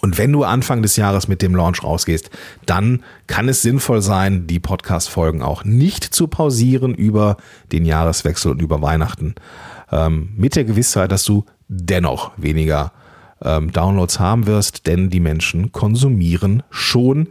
Und 0.00 0.16
wenn 0.18 0.32
du 0.32 0.44
Anfang 0.44 0.82
des 0.82 0.96
Jahres 0.96 1.26
mit 1.26 1.42
dem 1.42 1.54
Launch 1.54 1.82
rausgehst, 1.82 2.30
dann 2.66 3.02
kann 3.26 3.48
es 3.48 3.62
sinnvoll 3.62 4.00
sein, 4.00 4.46
die 4.46 4.60
Podcast-Folgen 4.60 5.42
auch 5.42 5.64
nicht 5.64 6.04
zu 6.04 6.28
pausieren 6.28 6.94
über 6.94 7.36
den 7.72 7.84
Jahreswechsel 7.84 8.52
und 8.52 8.62
über 8.62 8.80
Weihnachten. 8.80 9.34
Ähm, 9.90 10.30
mit 10.36 10.54
der 10.54 10.64
Gewissheit, 10.64 11.10
dass 11.10 11.24
du 11.24 11.44
dennoch 11.68 12.32
weniger 12.36 12.92
ähm, 13.42 13.72
Downloads 13.72 14.20
haben 14.20 14.46
wirst, 14.46 14.86
denn 14.86 15.10
die 15.10 15.20
Menschen 15.20 15.72
konsumieren 15.72 16.62
schon 16.70 17.28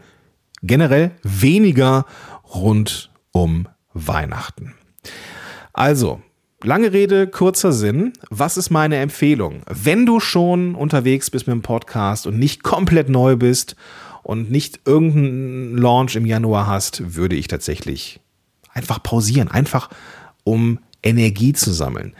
generell 0.61 1.11
weniger 1.23 2.05
rund 2.53 3.11
um 3.31 3.67
Weihnachten. 3.93 4.73
Also, 5.73 6.21
Lange 6.63 6.91
Rede, 6.91 7.27
kurzer 7.27 7.71
Sinn. 7.71 8.13
Was 8.31 8.57
ist 8.57 8.71
meine 8.71 8.97
Empfehlung? 8.97 9.61
Wenn 9.67 10.07
du 10.07 10.19
schon 10.19 10.73
unterwegs 10.73 11.29
bist 11.29 11.45
mit 11.45 11.53
dem 11.53 11.61
Podcast 11.61 12.25
und 12.25 12.39
nicht 12.39 12.63
komplett 12.63 13.09
neu 13.09 13.35
bist 13.35 13.75
und 14.23 14.49
nicht 14.49 14.79
irgendeinen 14.85 15.77
Launch 15.77 16.15
im 16.15 16.25
Januar 16.25 16.65
hast, 16.65 17.15
würde 17.15 17.35
ich 17.35 17.47
tatsächlich 17.47 18.21
einfach 18.73 19.03
pausieren, 19.03 19.49
einfach 19.49 19.89
um 20.43 20.79
Energie 21.03 21.53
zu 21.53 21.71
sammeln. 21.71 22.13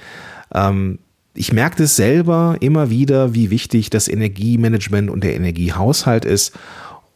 Ähm, 0.53 0.99
ich 1.33 1.51
merke 1.51 1.77
das 1.77 1.95
selber 1.95 2.57
immer 2.59 2.91
wieder, 2.91 3.33
wie 3.33 3.49
wichtig 3.49 3.89
das 3.89 4.07
Energiemanagement 4.07 5.09
und 5.09 5.23
der 5.23 5.35
Energiehaushalt 5.35 6.25
ist. 6.25 6.55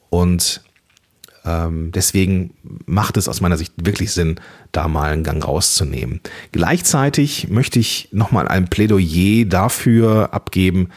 Und 0.10 0.64
ähm, 1.46 1.92
deswegen 1.92 2.54
macht 2.86 3.18
es 3.18 3.28
aus 3.28 3.42
meiner 3.42 3.58
Sicht 3.58 3.74
wirklich 3.84 4.12
Sinn, 4.12 4.40
da 4.72 4.88
mal 4.88 5.12
einen 5.12 5.24
Gang 5.24 5.46
rauszunehmen. 5.46 6.22
Gleichzeitig 6.52 7.50
möchte 7.50 7.80
ich 7.80 8.10
nochmal 8.12 8.48
ein 8.48 8.68
Plädoyer 8.68 9.46
dafür 9.46 10.34
abgeben, 10.34 10.90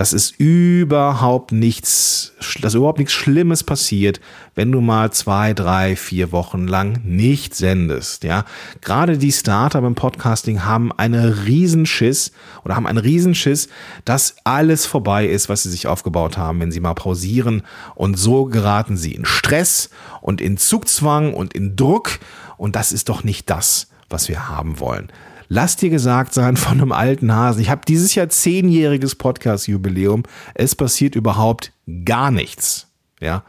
dass 0.00 0.14
es 0.14 0.30
überhaupt 0.30 1.52
nichts, 1.52 2.32
dass 2.62 2.72
überhaupt 2.72 2.98
nichts 2.98 3.12
Schlimmes 3.12 3.62
passiert, 3.62 4.18
wenn 4.54 4.72
du 4.72 4.80
mal 4.80 5.12
zwei, 5.12 5.52
drei, 5.52 5.94
vier 5.94 6.32
Wochen 6.32 6.66
lang 6.66 7.02
nicht 7.04 7.54
sendest, 7.54 8.24
ja. 8.24 8.46
Gerade 8.80 9.18
die 9.18 9.30
Starter 9.30 9.82
beim 9.82 9.94
Podcasting 9.94 10.64
haben 10.64 10.90
eine 10.90 11.44
Riesenschiss 11.44 12.32
oder 12.64 12.76
haben 12.76 12.86
einen 12.86 12.96
Riesenschiss, 12.96 13.68
dass 14.06 14.36
alles 14.44 14.86
vorbei 14.86 15.26
ist, 15.26 15.50
was 15.50 15.64
sie 15.64 15.70
sich 15.70 15.86
aufgebaut 15.86 16.38
haben, 16.38 16.60
wenn 16.60 16.72
sie 16.72 16.80
mal 16.80 16.94
pausieren 16.94 17.60
und 17.94 18.18
so 18.18 18.46
geraten 18.46 18.96
sie 18.96 19.12
in 19.12 19.26
Stress 19.26 19.90
und 20.22 20.40
in 20.40 20.56
Zugzwang 20.56 21.34
und 21.34 21.52
in 21.52 21.76
Druck 21.76 22.20
und 22.56 22.74
das 22.74 22.92
ist 22.92 23.10
doch 23.10 23.22
nicht 23.22 23.50
das, 23.50 23.88
was 24.08 24.30
wir 24.30 24.48
haben 24.48 24.80
wollen. 24.80 25.12
Lass 25.52 25.74
dir 25.74 25.90
gesagt 25.90 26.32
sein 26.32 26.56
von 26.56 26.80
einem 26.80 26.92
alten 26.92 27.34
Hasen. 27.34 27.60
Ich 27.60 27.70
habe 27.70 27.80
dieses 27.84 28.14
Jahr 28.14 28.28
zehnjähriges 28.28 29.16
Podcast-Jubiläum. 29.16 30.22
Es 30.54 30.76
passiert 30.76 31.16
überhaupt 31.16 31.72
gar 32.04 32.30
nichts. 32.30 32.86
Ja, 33.20 33.42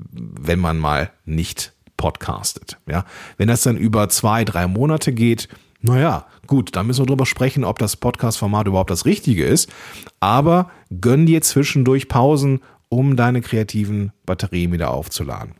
wenn 0.00 0.58
man 0.58 0.78
mal 0.78 1.12
nicht 1.24 1.72
podcastet. 1.96 2.78
Ja, 2.88 3.04
wenn 3.36 3.46
das 3.46 3.62
dann 3.62 3.76
über 3.76 4.08
zwei, 4.08 4.44
drei 4.44 4.66
Monate 4.66 5.12
geht, 5.12 5.48
naja, 5.80 6.26
gut, 6.48 6.74
dann 6.74 6.88
müssen 6.88 7.02
wir 7.02 7.06
drüber 7.06 7.24
sprechen, 7.24 7.62
ob 7.62 7.78
das 7.78 7.94
Podcast-Format 7.94 8.66
überhaupt 8.66 8.90
das 8.90 9.04
Richtige 9.04 9.44
ist. 9.44 9.70
Aber 10.18 10.72
gönn 11.00 11.24
dir 11.24 11.40
zwischendurch 11.40 12.08
Pausen, 12.08 12.62
um 12.88 13.14
deine 13.14 13.42
kreativen 13.42 14.12
Batterien 14.26 14.72
wieder 14.72 14.90
aufzuladen. 14.90 15.54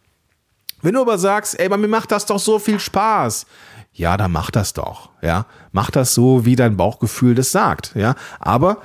Wenn 0.82 0.94
du 0.94 1.00
aber 1.00 1.18
sagst, 1.18 1.58
ey, 1.58 1.68
mir 1.68 1.88
macht 1.88 2.10
das 2.10 2.26
doch 2.26 2.40
so 2.40 2.58
viel 2.58 2.78
Spaß, 2.78 3.46
ja, 3.94 4.16
dann 4.16 4.32
mach 4.32 4.50
das 4.50 4.74
doch, 4.74 5.10
ja. 5.22 5.46
Mach 5.72 5.90
das 5.90 6.14
so, 6.14 6.44
wie 6.44 6.56
dein 6.56 6.76
Bauchgefühl 6.76 7.34
das 7.34 7.52
sagt, 7.52 7.92
ja. 7.94 8.16
Aber 8.40 8.78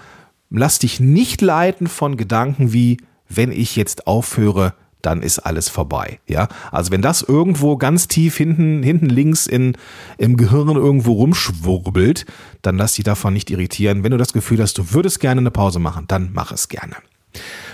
lass 0.50 0.80
dich 0.80 1.00
nicht 1.00 1.42
leiten 1.42 1.88
von 1.88 2.16
Gedanken 2.16 2.72
wie, 2.72 2.98
wenn 3.28 3.51
ich 3.51 3.75
jetzt 3.75 4.08
aufhöre, 4.08 4.74
dann 5.01 5.22
ist 5.22 5.39
alles 5.39 5.70
vorbei. 5.70 6.20
Ja, 6.28 6.48
also 6.72 6.92
wenn 6.92 7.01
das 7.01 7.22
irgendwo 7.22 7.78
ganz 7.78 8.08
tief 8.08 8.38
hinten, 8.38 8.84
hinten 8.84 9.08
links 9.08 9.48
in, 9.48 9.78
im 10.18 10.38
Gehirn 10.38 10.75
irgendwo 10.75 11.13
rumschwurbelt, 11.13 12.25
dann 12.62 12.78
lass 12.78 12.94
dich 12.94 13.06
davon 13.06 13.34
nicht 13.34 13.50
irritieren. 13.50 14.04
Wenn 14.04 14.12
du 14.12 14.18
das 14.18 14.34
Gefühl 14.34 14.62
hast, 14.62 14.78
du 14.78 14.94
würdest 14.94 15.20
gerne 15.20 15.39
eine 15.39 15.51
Pause 15.51 15.80
machen, 15.80 16.06
dann 16.08 16.30
mach 16.34 16.51
es 16.51 16.68
gerne. 16.68 16.96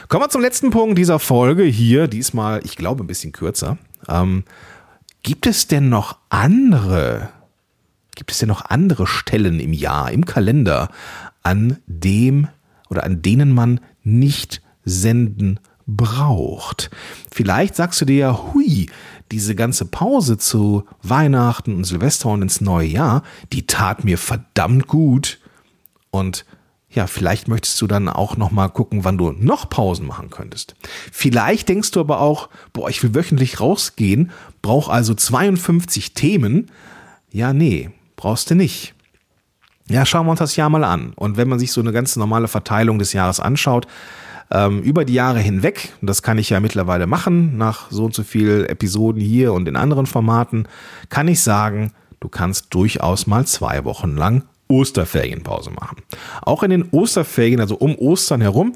Kommen 0.08 0.24
wir 0.24 0.30
zum 0.30 0.42
letzten 0.42 0.70
Punkt 0.70 0.98
dieser 0.98 1.20
Folge 1.20 1.64
hier. 1.64 2.08
Diesmal, 2.08 2.62
ich 2.64 2.76
glaube, 2.76 3.04
ein 3.04 3.08
bisschen 3.08 3.32
kürzer. 3.32 3.78
Ähm, 4.08 4.44
gibt 5.26 5.48
es 5.48 5.66
denn 5.66 5.90
noch 5.90 6.20
andere, 6.30 7.30
gibt 8.16 8.32
es 8.32 8.38
denn 8.38 8.48
noch 8.48 8.64
andere 8.64 9.08
Stellen 9.08 9.60
im 9.60 9.74
Jahr, 9.74 10.12
im 10.12 10.24
Kalender, 10.24 10.90
an 11.42 11.78
dem 11.88 12.48
oder 12.92 13.04
an 13.04 13.24
denen 13.24 13.52
man 13.52 13.80
nicht 14.04 14.62
senden 14.84 15.60
braucht. 15.88 16.92
Vielleicht 17.32 17.76
sagst 17.76 18.00
du 18.02 18.06
dir 18.06 18.16
ja, 18.16 18.40
hui, 18.54 18.88
diese 19.32 19.56
ganze 19.56 19.86
Pause 19.86 20.38
zu 20.38 20.84
Weihnachten 21.02 21.76
und 21.76 21.86
Silvester 21.86 22.30
und 22.30 22.44
ins 22.44 22.62
neue 22.62 22.88
Jahr, 22.88 23.24
die 23.52 23.66
tat 23.66 24.04
mir 24.04 24.20
verdammt 24.20 24.86
gut. 24.86 25.40
Und 26.12 26.46
ja, 26.96 27.08
vielleicht 27.08 27.50
möchtest 27.50 27.82
du 27.82 27.88
dann 27.88 28.08
auch 28.08 28.38
noch 28.38 28.52
mal 28.52 28.70
gucken, 28.70 29.04
wann 29.04 29.18
du 29.18 29.32
noch 29.32 29.70
Pausen 29.70 30.08
machen 30.08 30.30
könntest. 30.30 30.76
Vielleicht 31.12 31.68
denkst 31.68 31.92
du 31.92 32.00
aber 32.00 32.22
auch, 32.22 32.50
boah, 32.72 32.90
ich 32.90 33.04
will 33.04 33.14
wöchentlich 33.14 33.60
rausgehen, 33.60 34.32
brauch 34.62 34.88
also 34.88 35.14
52 35.14 36.14
Themen. 36.14 36.72
Ja, 37.32 37.52
nee, 37.52 37.90
brauchst 38.16 38.50
du 38.50 38.56
nicht. 38.56 38.94
Ja, 39.90 40.06
schauen 40.06 40.26
wir 40.26 40.32
uns 40.32 40.40
das 40.40 40.56
Jahr 40.56 40.70
mal 40.70 40.86
an. 40.86 41.12
Und 41.16 41.36
wenn 41.38 41.50
man 41.50 41.60
sich 41.60 41.74
so 41.74 41.82
eine 41.82 41.92
ganz 41.92 42.16
normale 42.16 42.48
Verteilung 42.48 42.98
des 42.98 43.14
Jahres 43.14 43.42
anschaut, 43.42 43.88
ähm, 44.50 44.82
über 44.82 45.04
die 45.04 45.14
Jahre 45.14 45.40
hinweg, 45.40 45.94
das 46.02 46.22
kann 46.22 46.38
ich 46.38 46.50
ja 46.50 46.60
mittlerweile 46.62 47.08
machen, 47.08 47.58
nach 47.58 47.92
so 47.92 48.06
und 48.06 48.14
so 48.14 48.24
viel 48.24 48.66
Episoden 48.70 49.22
hier 49.22 49.52
und 49.54 49.68
in 49.68 49.76
anderen 49.76 50.06
Formaten, 50.06 50.68
kann 51.10 51.28
ich 51.28 51.42
sagen, 51.42 51.92
du 52.22 52.30
kannst 52.30 52.74
durchaus 52.74 53.28
mal 53.28 53.46
zwei 53.46 53.84
Wochen 53.84 54.16
lang 54.16 54.44
Osterferienpause 54.68 55.70
machen. 55.72 55.98
Auch 56.42 56.64
in 56.64 56.72
den 56.72 56.90
Osterferien, 56.92 57.60
also 57.60 57.76
um 57.76 57.96
Ostern 57.96 58.42
herum, 58.42 58.74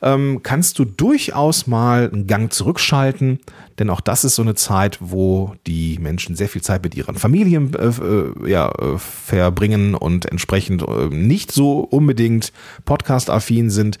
ähm, 0.00 0.40
kannst 0.42 0.78
du 0.78 0.84
durchaus 0.84 1.66
mal 1.66 2.10
einen 2.12 2.26
Gang 2.26 2.52
zurückschalten, 2.52 3.40
denn 3.78 3.90
auch 3.90 4.00
das 4.00 4.24
ist 4.24 4.36
so 4.36 4.42
eine 4.42 4.54
Zeit, 4.54 4.98
wo 5.00 5.54
die 5.66 5.98
Menschen 6.00 6.36
sehr 6.36 6.48
viel 6.48 6.62
Zeit 6.62 6.82
mit 6.82 6.94
ihren 6.94 7.16
Familien 7.16 7.74
äh, 7.74 7.88
äh, 7.88 8.50
ja, 8.50 8.68
äh, 8.70 8.98
verbringen 8.98 9.94
und 9.94 10.26
entsprechend 10.26 10.82
äh, 10.82 11.08
nicht 11.08 11.52
so 11.52 11.80
unbedingt 11.80 12.52
podcast-affin 12.84 13.70
sind. 13.70 13.98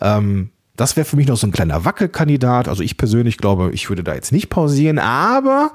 Ähm, 0.00 0.50
das 0.76 0.96
wäre 0.96 1.06
für 1.06 1.16
mich 1.16 1.26
noch 1.26 1.36
so 1.36 1.46
ein 1.46 1.52
kleiner 1.52 1.84
Wackelkandidat. 1.84 2.68
Also 2.68 2.82
ich 2.82 2.96
persönlich 2.96 3.38
glaube, 3.38 3.70
ich 3.72 3.88
würde 3.88 4.04
da 4.04 4.14
jetzt 4.14 4.32
nicht 4.32 4.50
pausieren, 4.50 4.98
aber 4.98 5.72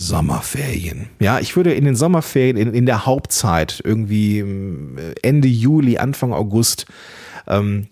Sommerferien. 0.00 1.10
Ja, 1.20 1.40
ich 1.40 1.56
würde 1.56 1.74
in 1.74 1.84
den 1.84 1.94
Sommerferien, 1.94 2.56
in, 2.56 2.72
in 2.72 2.86
der 2.86 3.04
Hauptzeit, 3.04 3.82
irgendwie 3.84 4.38
äh, 4.38 5.14
Ende 5.22 5.46
Juli, 5.46 5.98
Anfang 5.98 6.32
August, 6.32 6.86
ähm, 7.46 7.86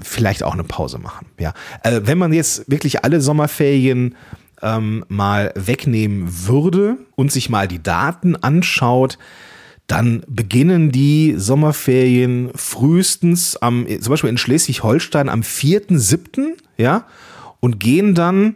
vielleicht 0.00 0.44
auch 0.44 0.52
eine 0.52 0.62
Pause 0.62 0.98
machen. 0.98 1.26
Ja, 1.40 1.54
äh, 1.82 2.02
wenn 2.04 2.16
man 2.16 2.32
jetzt 2.32 2.70
wirklich 2.70 3.02
alle 3.04 3.20
Sommerferien 3.20 4.14
ähm, 4.62 5.04
mal 5.08 5.52
wegnehmen 5.56 6.28
würde 6.46 6.96
und 7.16 7.32
sich 7.32 7.50
mal 7.50 7.66
die 7.66 7.82
Daten 7.82 8.36
anschaut, 8.36 9.18
dann 9.88 10.22
beginnen 10.28 10.92
die 10.92 11.34
Sommerferien 11.38 12.50
frühestens 12.54 13.56
am, 13.56 13.84
zum 14.00 14.10
Beispiel 14.10 14.30
in 14.30 14.38
Schleswig-Holstein 14.38 15.28
am 15.28 15.40
4.7., 15.40 16.56
ja, 16.76 17.04
und 17.58 17.80
gehen 17.80 18.14
dann, 18.14 18.54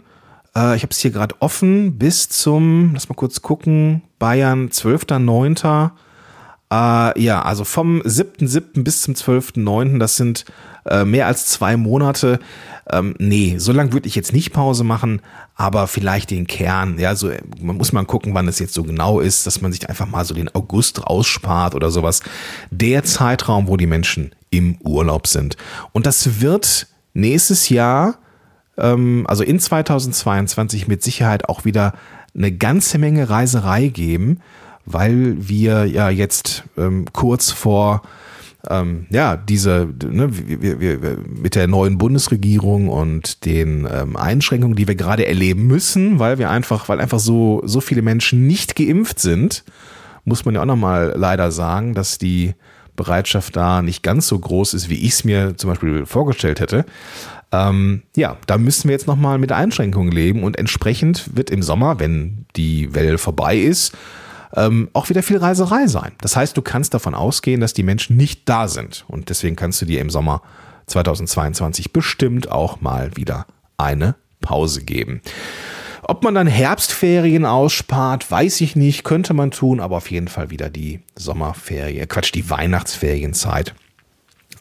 äh, 0.56 0.76
ich 0.76 0.82
habe 0.82 0.90
es 0.90 0.98
hier 0.98 1.10
gerade 1.10 1.34
offen, 1.40 1.98
bis 1.98 2.28
zum, 2.28 2.90
lass 2.94 3.08
mal 3.08 3.14
kurz 3.14 3.42
gucken, 3.42 4.02
Bayern 4.18 4.68
12.9., 4.68 5.90
äh, 6.72 7.20
ja, 7.20 7.42
also 7.42 7.64
vom 7.64 8.00
7.7. 8.00 8.82
bis 8.82 9.02
zum 9.02 9.14
12.9., 9.14 9.98
das 9.98 10.16
sind 10.16 10.46
äh, 10.86 11.04
mehr 11.04 11.26
als 11.26 11.46
zwei 11.46 11.76
Monate. 11.76 12.40
Ähm, 12.90 13.14
nee, 13.18 13.56
so 13.58 13.72
lange 13.72 13.92
würde 13.92 14.08
ich 14.08 14.14
jetzt 14.14 14.32
nicht 14.32 14.52
Pause 14.52 14.82
machen, 14.82 15.20
aber 15.54 15.86
vielleicht 15.86 16.30
den 16.30 16.46
Kern. 16.46 16.98
Ja, 16.98 17.14
so 17.14 17.30
man 17.60 17.76
muss 17.76 17.92
mal 17.92 18.04
gucken, 18.04 18.34
wann 18.34 18.48
es 18.48 18.58
jetzt 18.58 18.74
so 18.74 18.82
genau 18.82 19.20
ist, 19.20 19.46
dass 19.46 19.60
man 19.60 19.70
sich 19.72 19.88
einfach 19.88 20.08
mal 20.08 20.24
so 20.24 20.34
den 20.34 20.52
August 20.54 21.06
rausspart 21.06 21.74
oder 21.74 21.90
sowas. 21.90 22.22
Der 22.70 23.04
Zeitraum, 23.04 23.68
wo 23.68 23.76
die 23.76 23.86
Menschen 23.86 24.34
im 24.50 24.76
Urlaub 24.80 25.26
sind. 25.26 25.56
Und 25.92 26.06
das 26.06 26.40
wird 26.40 26.86
nächstes 27.14 27.68
Jahr, 27.68 28.18
also 28.76 29.44
in 29.44 29.58
2022 29.58 30.88
mit 30.88 31.02
Sicherheit 31.02 31.48
auch 31.48 31.64
wieder 31.64 31.94
eine 32.34 32.52
ganze 32.52 32.98
Menge 32.98 33.28
Reiserei 33.28 33.88
geben, 33.88 34.40
weil 34.86 35.36
wir 35.48 35.84
ja 35.86 36.08
jetzt 36.08 36.64
ähm, 36.76 37.04
kurz 37.12 37.50
vor 37.50 38.02
ähm, 38.70 39.06
ja, 39.10 39.36
diese, 39.36 39.88
ne, 40.04 40.28
wir, 40.30 40.80
wir, 40.80 41.02
wir, 41.02 41.18
mit 41.28 41.56
der 41.56 41.66
neuen 41.66 41.98
Bundesregierung 41.98 42.88
und 42.88 43.44
den 43.44 43.88
ähm, 43.90 44.16
Einschränkungen, 44.16 44.76
die 44.76 44.86
wir 44.86 44.94
gerade 44.94 45.26
erleben 45.26 45.66
müssen, 45.66 46.20
weil 46.20 46.38
wir 46.38 46.48
einfach, 46.48 46.88
weil 46.88 47.00
einfach 47.00 47.18
so, 47.18 47.62
so 47.64 47.80
viele 47.80 48.02
Menschen 48.02 48.46
nicht 48.46 48.76
geimpft 48.76 49.18
sind, 49.18 49.64
muss 50.24 50.44
man 50.44 50.54
ja 50.54 50.62
auch 50.62 50.66
nochmal 50.66 51.12
leider 51.16 51.50
sagen, 51.50 51.94
dass 51.94 52.18
die 52.18 52.54
Bereitschaft 52.96 53.56
da 53.56 53.82
nicht 53.82 54.02
ganz 54.02 54.28
so 54.28 54.38
groß 54.38 54.74
ist, 54.74 54.88
wie 54.88 55.04
ich 55.04 55.12
es 55.12 55.24
mir 55.24 55.56
zum 55.56 55.70
Beispiel 55.70 56.06
vorgestellt 56.06 56.60
hätte. 56.60 56.84
Ähm, 57.50 58.02
ja, 58.16 58.36
da 58.46 58.58
müssen 58.58 58.88
wir 58.88 58.92
jetzt 58.92 59.06
nochmal 59.06 59.38
mit 59.38 59.52
Einschränkungen 59.52 60.12
leben 60.12 60.42
und 60.42 60.58
entsprechend 60.58 61.36
wird 61.36 61.50
im 61.50 61.62
Sommer, 61.62 61.98
wenn 61.98 62.46
die 62.56 62.94
Welle 62.94 63.18
vorbei 63.18 63.56
ist, 63.56 63.92
ähm, 64.54 64.88
auch 64.92 65.08
wieder 65.08 65.22
viel 65.22 65.38
Reiserei 65.38 65.86
sein. 65.86 66.12
Das 66.20 66.36
heißt, 66.36 66.56
du 66.56 66.62
kannst 66.62 66.94
davon 66.94 67.14
ausgehen, 67.14 67.60
dass 67.60 67.74
die 67.74 67.82
Menschen 67.82 68.16
nicht 68.16 68.48
da 68.48 68.68
sind. 68.68 69.04
Und 69.08 69.28
deswegen 69.28 69.56
kannst 69.56 69.80
du 69.82 69.86
dir 69.86 70.00
im 70.00 70.10
Sommer 70.10 70.42
2022 70.86 71.92
bestimmt 71.92 72.50
auch 72.50 72.80
mal 72.80 73.16
wieder 73.16 73.46
eine 73.76 74.14
Pause 74.40 74.82
geben. 74.82 75.22
Ob 76.02 76.24
man 76.24 76.34
dann 76.34 76.48
Herbstferien 76.48 77.46
ausspart, 77.46 78.28
weiß 78.30 78.60
ich 78.60 78.74
nicht, 78.74 79.04
könnte 79.04 79.34
man 79.34 79.52
tun, 79.52 79.80
aber 79.80 79.96
auf 79.96 80.10
jeden 80.10 80.28
Fall 80.28 80.50
wieder 80.50 80.68
die 80.68 81.00
Sommerferien, 81.14 82.08
Quatsch, 82.08 82.34
die 82.34 82.50
Weihnachtsferienzeit. 82.50 83.74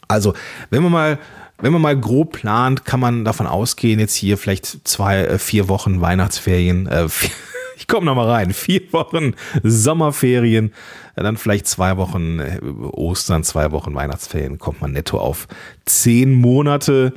Also, 0.08 0.34
wenn 0.70 0.84
man 0.84 0.92
mal 0.92 1.20
wenn 1.62 1.74
man 1.74 1.82
mal 1.82 2.00
grob 2.00 2.34
plant, 2.34 2.86
kann 2.86 3.00
man 3.00 3.24
davon 3.24 3.46
ausgehen, 3.46 4.00
jetzt 4.00 4.16
hier 4.16 4.40
vielleicht 4.40 4.88
zwei, 4.88 5.20
äh, 5.20 5.38
vier 5.38 5.70
Wochen 5.70 6.02
Weihnachtsferien, 6.02 6.88
äh, 6.88 7.08
vier, 7.10 7.30
ich 7.78 7.88
komme 7.88 8.06
noch 8.06 8.16
mal 8.16 8.30
rein. 8.30 8.54
Vier 8.54 8.82
Wochen 8.94 9.34
Sommerferien, 9.64 10.74
dann 11.16 11.38
vielleicht 11.38 11.68
zwei 11.68 11.98
Wochen 11.98 12.40
äh, 12.40 12.60
Ostern, 12.92 13.44
zwei 13.44 13.72
Wochen 13.72 13.94
Weihnachtsferien, 13.94 14.58
kommt 14.58 14.82
man 14.82 14.92
netto 14.92 15.20
auf 15.20 15.48
zehn 15.86 16.34
Monate. 16.34 17.14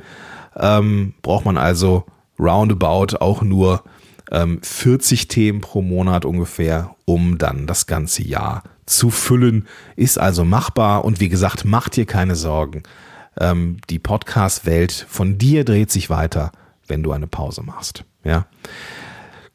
Ähm, 0.55 1.13
braucht 1.21 1.45
man 1.45 1.57
also 1.57 2.05
roundabout 2.39 3.17
auch 3.19 3.41
nur 3.41 3.83
ähm, 4.31 4.59
40 4.61 5.27
Themen 5.27 5.61
pro 5.61 5.81
Monat 5.81 6.25
ungefähr, 6.25 6.95
um 7.05 7.37
dann 7.37 7.67
das 7.67 7.87
ganze 7.87 8.23
Jahr 8.23 8.63
zu 8.85 9.09
füllen. 9.09 9.67
Ist 9.95 10.19
also 10.19 10.45
machbar 10.45 11.05
und 11.05 11.19
wie 11.19 11.29
gesagt, 11.29 11.65
mach 11.65 11.89
dir 11.89 12.05
keine 12.05 12.35
Sorgen. 12.35 12.83
Ähm, 13.39 13.77
die 13.89 13.99
Podcast-Welt 13.99 15.05
von 15.09 15.37
dir 15.37 15.65
dreht 15.65 15.91
sich 15.91 16.09
weiter, 16.09 16.51
wenn 16.87 17.03
du 17.03 17.11
eine 17.11 17.27
Pause 17.27 17.63
machst. 17.63 18.05
Ja. 18.23 18.47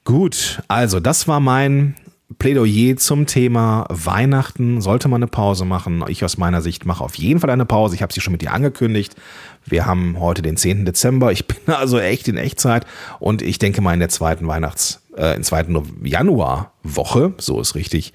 Gut, 0.04 0.62
also 0.68 1.00
das 1.00 1.28
war 1.28 1.40
mein 1.40 1.94
Plädoyer 2.38 2.96
zum 2.96 3.26
Thema 3.26 3.86
Weihnachten. 3.88 4.80
Sollte 4.80 5.08
man 5.08 5.22
eine 5.22 5.26
Pause 5.26 5.64
machen? 5.64 6.04
Ich 6.08 6.24
aus 6.24 6.38
meiner 6.38 6.62
Sicht 6.62 6.86
mache 6.86 7.02
auf 7.02 7.16
jeden 7.16 7.40
Fall 7.40 7.50
eine 7.50 7.66
Pause. 7.66 7.94
Ich 7.94 8.02
habe 8.02 8.12
sie 8.12 8.20
schon 8.20 8.32
mit 8.32 8.42
dir 8.42 8.52
angekündigt. 8.52 9.16
Wir 9.64 9.86
haben 9.86 10.18
heute 10.18 10.42
den 10.42 10.56
10. 10.56 10.84
Dezember. 10.84 11.32
Ich 11.32 11.46
bin 11.48 11.74
also 11.74 11.98
echt 11.98 12.28
in 12.28 12.36
Echtzeit 12.36 12.86
und 13.18 13.42
ich 13.42 13.58
denke 13.58 13.80
mal 13.80 13.94
in 13.94 14.00
der 14.00 14.08
zweiten 14.08 14.46
Weihnachts-, 14.46 15.00
äh, 15.16 15.34
in 15.36 15.42
zweiten 15.42 15.80
Januarwoche, 16.04 17.34
so 17.38 17.60
ist 17.60 17.74
richtig, 17.74 18.12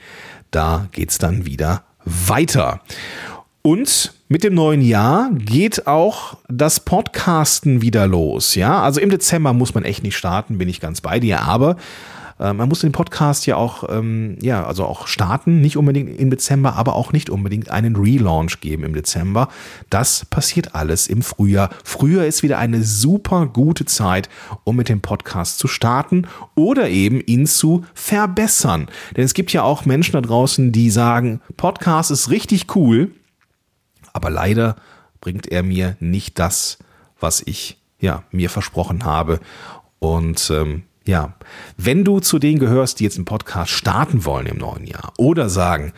da 0.51 0.87
geht's 0.91 1.17
dann 1.17 1.45
wieder 1.45 1.83
weiter. 2.05 2.81
Und 3.61 4.13
mit 4.27 4.43
dem 4.43 4.53
neuen 4.53 4.81
Jahr 4.81 5.31
geht 5.33 5.87
auch 5.87 6.37
das 6.47 6.79
Podcasten 6.79 7.81
wieder 7.81 8.07
los. 8.07 8.55
Ja, 8.55 8.81
also 8.81 9.01
im 9.01 9.09
Dezember 9.09 9.53
muss 9.53 9.73
man 9.73 9.83
echt 9.83 10.03
nicht 10.03 10.15
starten, 10.15 10.57
bin 10.57 10.69
ich 10.69 10.79
ganz 10.79 11.01
bei 11.01 11.19
dir, 11.19 11.41
aber 11.41 11.75
äh, 12.39 12.53
man 12.53 12.69
muss 12.69 12.81
den 12.81 12.91
Podcast 12.91 13.45
ja 13.45 13.55
auch, 13.55 13.83
ähm, 13.89 14.37
ja, 14.41 14.65
also 14.65 14.85
auch 14.85 15.07
starten, 15.07 15.61
nicht 15.61 15.77
unbedingt 15.77 16.19
im 16.19 16.29
Dezember, 16.29 16.75
aber 16.75 16.95
auch 16.95 17.13
nicht 17.13 17.29
unbedingt 17.29 17.69
einen 17.69 17.95
Relaunch 17.95 18.61
geben 18.61 18.83
im 18.83 18.93
Dezember. 18.93 19.49
Das 19.89 20.25
passiert 20.25 20.75
alles 20.75 21.07
im 21.07 21.21
Frühjahr. 21.21 21.69
Frühjahr 21.83 22.25
ist 22.25 22.43
wieder 22.43 22.57
eine 22.57 22.83
super 22.83 23.45
gute 23.45 23.85
Zeit, 23.85 24.29
um 24.63 24.75
mit 24.75 24.89
dem 24.89 25.01
Podcast 25.01 25.59
zu 25.59 25.67
starten 25.67 26.27
oder 26.55 26.89
eben 26.89 27.21
ihn 27.21 27.47
zu 27.47 27.85
verbessern. 27.93 28.87
Denn 29.15 29.25
es 29.25 29.33
gibt 29.33 29.53
ja 29.53 29.63
auch 29.63 29.85
Menschen 29.85 30.13
da 30.13 30.21
draußen, 30.21 30.71
die 30.71 30.89
sagen, 30.89 31.41
Podcast 31.57 32.11
ist 32.11 32.29
richtig 32.29 32.75
cool 32.75 33.11
aber 34.15 34.29
leider 34.29 34.77
bringt 35.19 35.51
er 35.51 35.61
mir 35.61 35.97
nicht 35.99 36.39
das, 36.39 36.77
was 37.19 37.43
ich 37.45 37.81
ja, 37.99 38.23
mir 38.31 38.49
versprochen 38.49 39.03
habe. 39.03 39.41
Und 39.99 40.49
ähm, 40.51 40.83
ja, 41.05 41.33
wenn 41.77 42.03
du 42.03 42.19
zu 42.19 42.39
denen 42.39 42.59
gehörst, 42.59 42.99
die 42.99 43.03
jetzt 43.03 43.17
einen 43.17 43.25
Podcast 43.25 43.71
starten 43.71 44.25
wollen 44.25 44.47
im 44.47 44.57
neuen 44.57 44.85
Jahr 44.85 45.13
oder 45.17 45.49
sagen, 45.49 45.93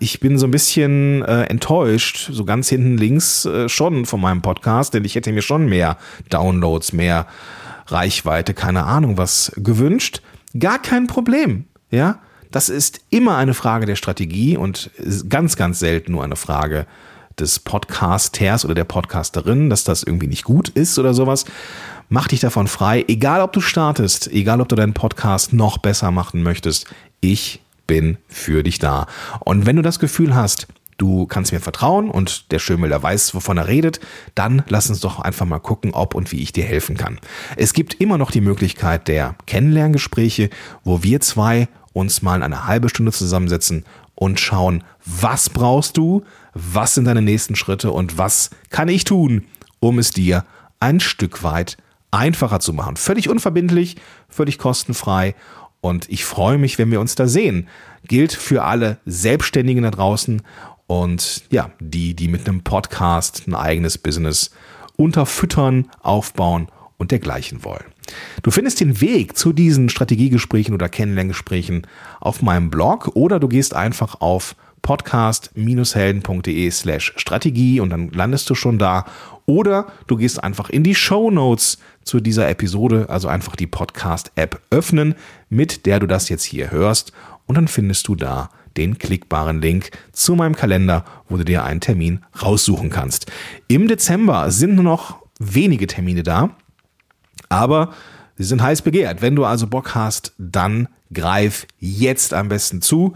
ich 0.00 0.20
bin 0.20 0.38
so 0.38 0.46
ein 0.46 0.50
bisschen 0.50 1.22
äh, 1.22 1.44
enttäuscht, 1.44 2.30
so 2.32 2.44
ganz 2.44 2.68
hinten 2.68 2.98
links 2.98 3.44
äh, 3.44 3.68
schon 3.68 4.04
von 4.04 4.20
meinem 4.20 4.42
Podcast, 4.42 4.92
denn 4.92 5.04
ich 5.04 5.14
hätte 5.14 5.32
mir 5.32 5.42
schon 5.42 5.66
mehr 5.66 5.96
Downloads, 6.30 6.92
mehr 6.92 7.26
Reichweite, 7.86 8.54
keine 8.54 8.84
Ahnung 8.84 9.16
was 9.16 9.52
gewünscht. 9.56 10.20
Gar 10.58 10.80
kein 10.80 11.06
Problem, 11.06 11.64
ja. 11.90 12.20
Das 12.50 12.68
ist 12.68 13.00
immer 13.10 13.36
eine 13.36 13.54
Frage 13.54 13.86
der 13.86 13.96
Strategie 13.96 14.56
und 14.56 14.90
ganz, 15.28 15.56
ganz 15.56 15.78
selten 15.78 16.12
nur 16.12 16.24
eine 16.24 16.36
Frage 16.36 16.86
des 17.38 17.58
Podcasters 17.58 18.64
oder 18.64 18.74
der 18.74 18.84
Podcasterin, 18.84 19.68
dass 19.68 19.84
das 19.84 20.02
irgendwie 20.02 20.28
nicht 20.28 20.44
gut 20.44 20.70
ist 20.70 20.98
oder 20.98 21.12
sowas. 21.12 21.44
Mach 22.08 22.28
dich 22.28 22.38
davon 22.38 22.68
frei, 22.68 23.04
egal 23.08 23.40
ob 23.40 23.52
du 23.52 23.60
startest, 23.60 24.30
egal 24.30 24.60
ob 24.60 24.68
du 24.68 24.76
deinen 24.76 24.94
Podcast 24.94 25.52
noch 25.52 25.78
besser 25.78 26.12
machen 26.12 26.42
möchtest. 26.44 26.86
Ich 27.20 27.60
bin 27.88 28.18
für 28.28 28.62
dich 28.62 28.78
da. 28.78 29.06
Und 29.40 29.66
wenn 29.66 29.74
du 29.74 29.82
das 29.82 29.98
Gefühl 29.98 30.32
hast, 30.32 30.68
du 30.98 31.26
kannst 31.26 31.52
mir 31.52 31.58
vertrauen 31.58 32.08
und 32.08 32.52
der 32.52 32.60
Schönwälder 32.60 33.02
weiß, 33.02 33.34
wovon 33.34 33.58
er 33.58 33.66
redet, 33.66 33.98
dann 34.36 34.62
lass 34.68 34.88
uns 34.88 35.00
doch 35.00 35.18
einfach 35.18 35.46
mal 35.46 35.58
gucken, 35.58 35.94
ob 35.94 36.14
und 36.14 36.30
wie 36.30 36.42
ich 36.42 36.52
dir 36.52 36.64
helfen 36.64 36.96
kann. 36.96 37.18
Es 37.56 37.72
gibt 37.72 37.94
immer 37.94 38.18
noch 38.18 38.30
die 38.30 38.40
Möglichkeit 38.40 39.08
der 39.08 39.34
Kennenlerngespräche, 39.46 40.50
wo 40.84 41.02
wir 41.02 41.20
zwei 41.20 41.66
uns 41.92 42.22
mal 42.22 42.44
eine 42.44 42.68
halbe 42.68 42.88
Stunde 42.88 43.10
zusammensetzen 43.10 43.84
und 44.14 44.38
schauen, 44.38 44.84
was 45.04 45.50
brauchst 45.50 45.96
du, 45.96 46.22
was 46.54 46.94
sind 46.94 47.06
deine 47.06 47.22
nächsten 47.22 47.56
Schritte 47.56 47.90
und 47.90 48.16
was 48.16 48.50
kann 48.70 48.88
ich 48.88 49.02
tun, 49.02 49.44
um 49.80 49.98
es 49.98 50.10
dir 50.10 50.44
ein 50.78 51.00
Stück 51.00 51.42
weit 51.42 51.76
einfacher 52.10 52.60
zu 52.60 52.72
machen. 52.72 52.96
Völlig 52.96 53.28
unverbindlich, 53.28 53.96
völlig 54.28 54.58
kostenfrei 54.58 55.34
und 55.80 56.08
ich 56.08 56.24
freue 56.24 56.58
mich, 56.58 56.78
wenn 56.78 56.90
wir 56.90 57.00
uns 57.00 57.14
da 57.14 57.28
sehen. 57.28 57.68
Gilt 58.06 58.32
für 58.32 58.64
alle 58.64 58.98
Selbstständigen 59.04 59.82
da 59.82 59.90
draußen 59.90 60.42
und 60.86 61.44
ja, 61.50 61.70
die, 61.80 62.14
die 62.14 62.28
mit 62.28 62.48
einem 62.48 62.62
Podcast 62.62 63.44
ein 63.46 63.54
eigenes 63.54 63.98
Business 63.98 64.50
unterfüttern, 64.96 65.90
aufbauen 66.00 66.68
und 66.96 67.10
dergleichen 67.10 67.64
wollen. 67.64 67.84
Du 68.42 68.50
findest 68.50 68.80
den 68.80 69.00
Weg 69.00 69.36
zu 69.36 69.52
diesen 69.52 69.88
Strategiegesprächen 69.88 70.74
oder 70.74 70.88
Kennenlerngesprächen 70.88 71.86
auf 72.20 72.42
meinem 72.42 72.70
Blog 72.70 73.10
oder 73.14 73.40
du 73.40 73.48
gehst 73.48 73.74
einfach 73.74 74.20
auf 74.20 74.56
podcast-helden.de 74.86 76.70
slash 76.70 77.12
Strategie 77.16 77.80
und 77.80 77.90
dann 77.90 78.10
landest 78.10 78.48
du 78.48 78.54
schon 78.54 78.78
da. 78.78 79.04
Oder 79.44 79.88
du 80.06 80.16
gehst 80.16 80.42
einfach 80.42 80.70
in 80.70 80.84
die 80.84 80.94
Show 80.94 81.32
Notes 81.32 81.78
zu 82.04 82.20
dieser 82.20 82.48
Episode, 82.48 83.06
also 83.08 83.26
einfach 83.26 83.56
die 83.56 83.66
Podcast-App 83.66 84.60
öffnen, 84.70 85.16
mit 85.50 85.86
der 85.86 85.98
du 85.98 86.06
das 86.06 86.28
jetzt 86.28 86.44
hier 86.44 86.70
hörst 86.70 87.12
und 87.46 87.56
dann 87.56 87.66
findest 87.66 88.06
du 88.06 88.14
da 88.14 88.48
den 88.76 88.96
klickbaren 88.98 89.60
Link 89.60 89.90
zu 90.12 90.36
meinem 90.36 90.54
Kalender, 90.54 91.04
wo 91.28 91.36
du 91.36 91.44
dir 91.44 91.64
einen 91.64 91.80
Termin 91.80 92.24
raussuchen 92.40 92.88
kannst. 92.88 93.26
Im 93.66 93.88
Dezember 93.88 94.52
sind 94.52 94.76
nur 94.76 94.84
noch 94.84 95.18
wenige 95.40 95.88
Termine 95.88 96.22
da, 96.22 96.50
aber 97.48 97.92
sie 98.36 98.44
sind 98.44 98.62
heiß 98.62 98.82
begehrt. 98.82 99.20
Wenn 99.20 99.34
du 99.34 99.44
also 99.44 99.66
Bock 99.66 99.96
hast, 99.96 100.32
dann 100.38 100.86
greif 101.12 101.66
jetzt 101.80 102.34
am 102.34 102.48
besten 102.48 102.82
zu. 102.82 103.14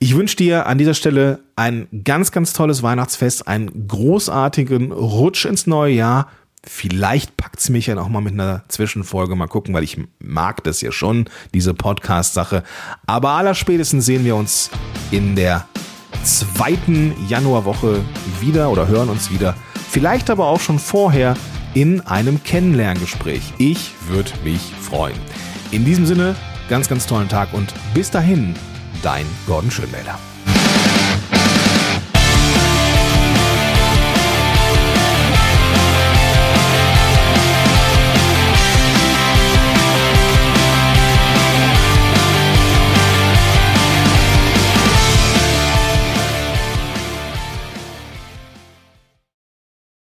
Ich 0.00 0.14
wünsche 0.14 0.36
dir 0.36 0.66
an 0.66 0.78
dieser 0.78 0.94
Stelle 0.94 1.40
ein 1.56 1.88
ganz, 2.04 2.30
ganz 2.30 2.52
tolles 2.52 2.84
Weihnachtsfest, 2.84 3.48
einen 3.48 3.88
großartigen 3.88 4.92
Rutsch 4.92 5.44
ins 5.44 5.66
neue 5.66 5.92
Jahr. 5.92 6.28
Vielleicht 6.62 7.36
packt 7.36 7.58
es 7.58 7.68
mich 7.68 7.88
ja 7.88 7.96
noch 7.96 8.08
mal 8.08 8.20
mit 8.20 8.34
einer 8.34 8.62
Zwischenfolge. 8.68 9.34
Mal 9.34 9.48
gucken, 9.48 9.74
weil 9.74 9.82
ich 9.82 9.98
mag 10.20 10.62
das 10.62 10.82
ja 10.82 10.92
schon, 10.92 11.28
diese 11.52 11.74
Podcast-Sache. 11.74 12.62
Aber 13.06 13.30
allerspätestens 13.30 14.06
sehen 14.06 14.24
wir 14.24 14.36
uns 14.36 14.70
in 15.10 15.34
der 15.34 15.66
zweiten 16.22 17.12
Januarwoche 17.28 18.00
wieder 18.40 18.70
oder 18.70 18.86
hören 18.86 19.08
uns 19.08 19.32
wieder. 19.32 19.56
Vielleicht 19.90 20.30
aber 20.30 20.46
auch 20.46 20.60
schon 20.60 20.78
vorher 20.78 21.36
in 21.74 22.02
einem 22.02 22.40
Kennenlerngespräch. 22.44 23.42
Ich 23.58 23.94
würde 24.06 24.30
mich 24.44 24.60
freuen. 24.80 25.18
In 25.72 25.84
diesem 25.84 26.06
Sinne, 26.06 26.36
ganz, 26.68 26.88
ganz 26.88 27.04
tollen 27.08 27.28
Tag 27.28 27.52
und 27.52 27.74
bis 27.94 28.12
dahin, 28.12 28.54
dein 29.02 29.26
Gordon 29.46 29.70
Schönmelder. 29.70 30.18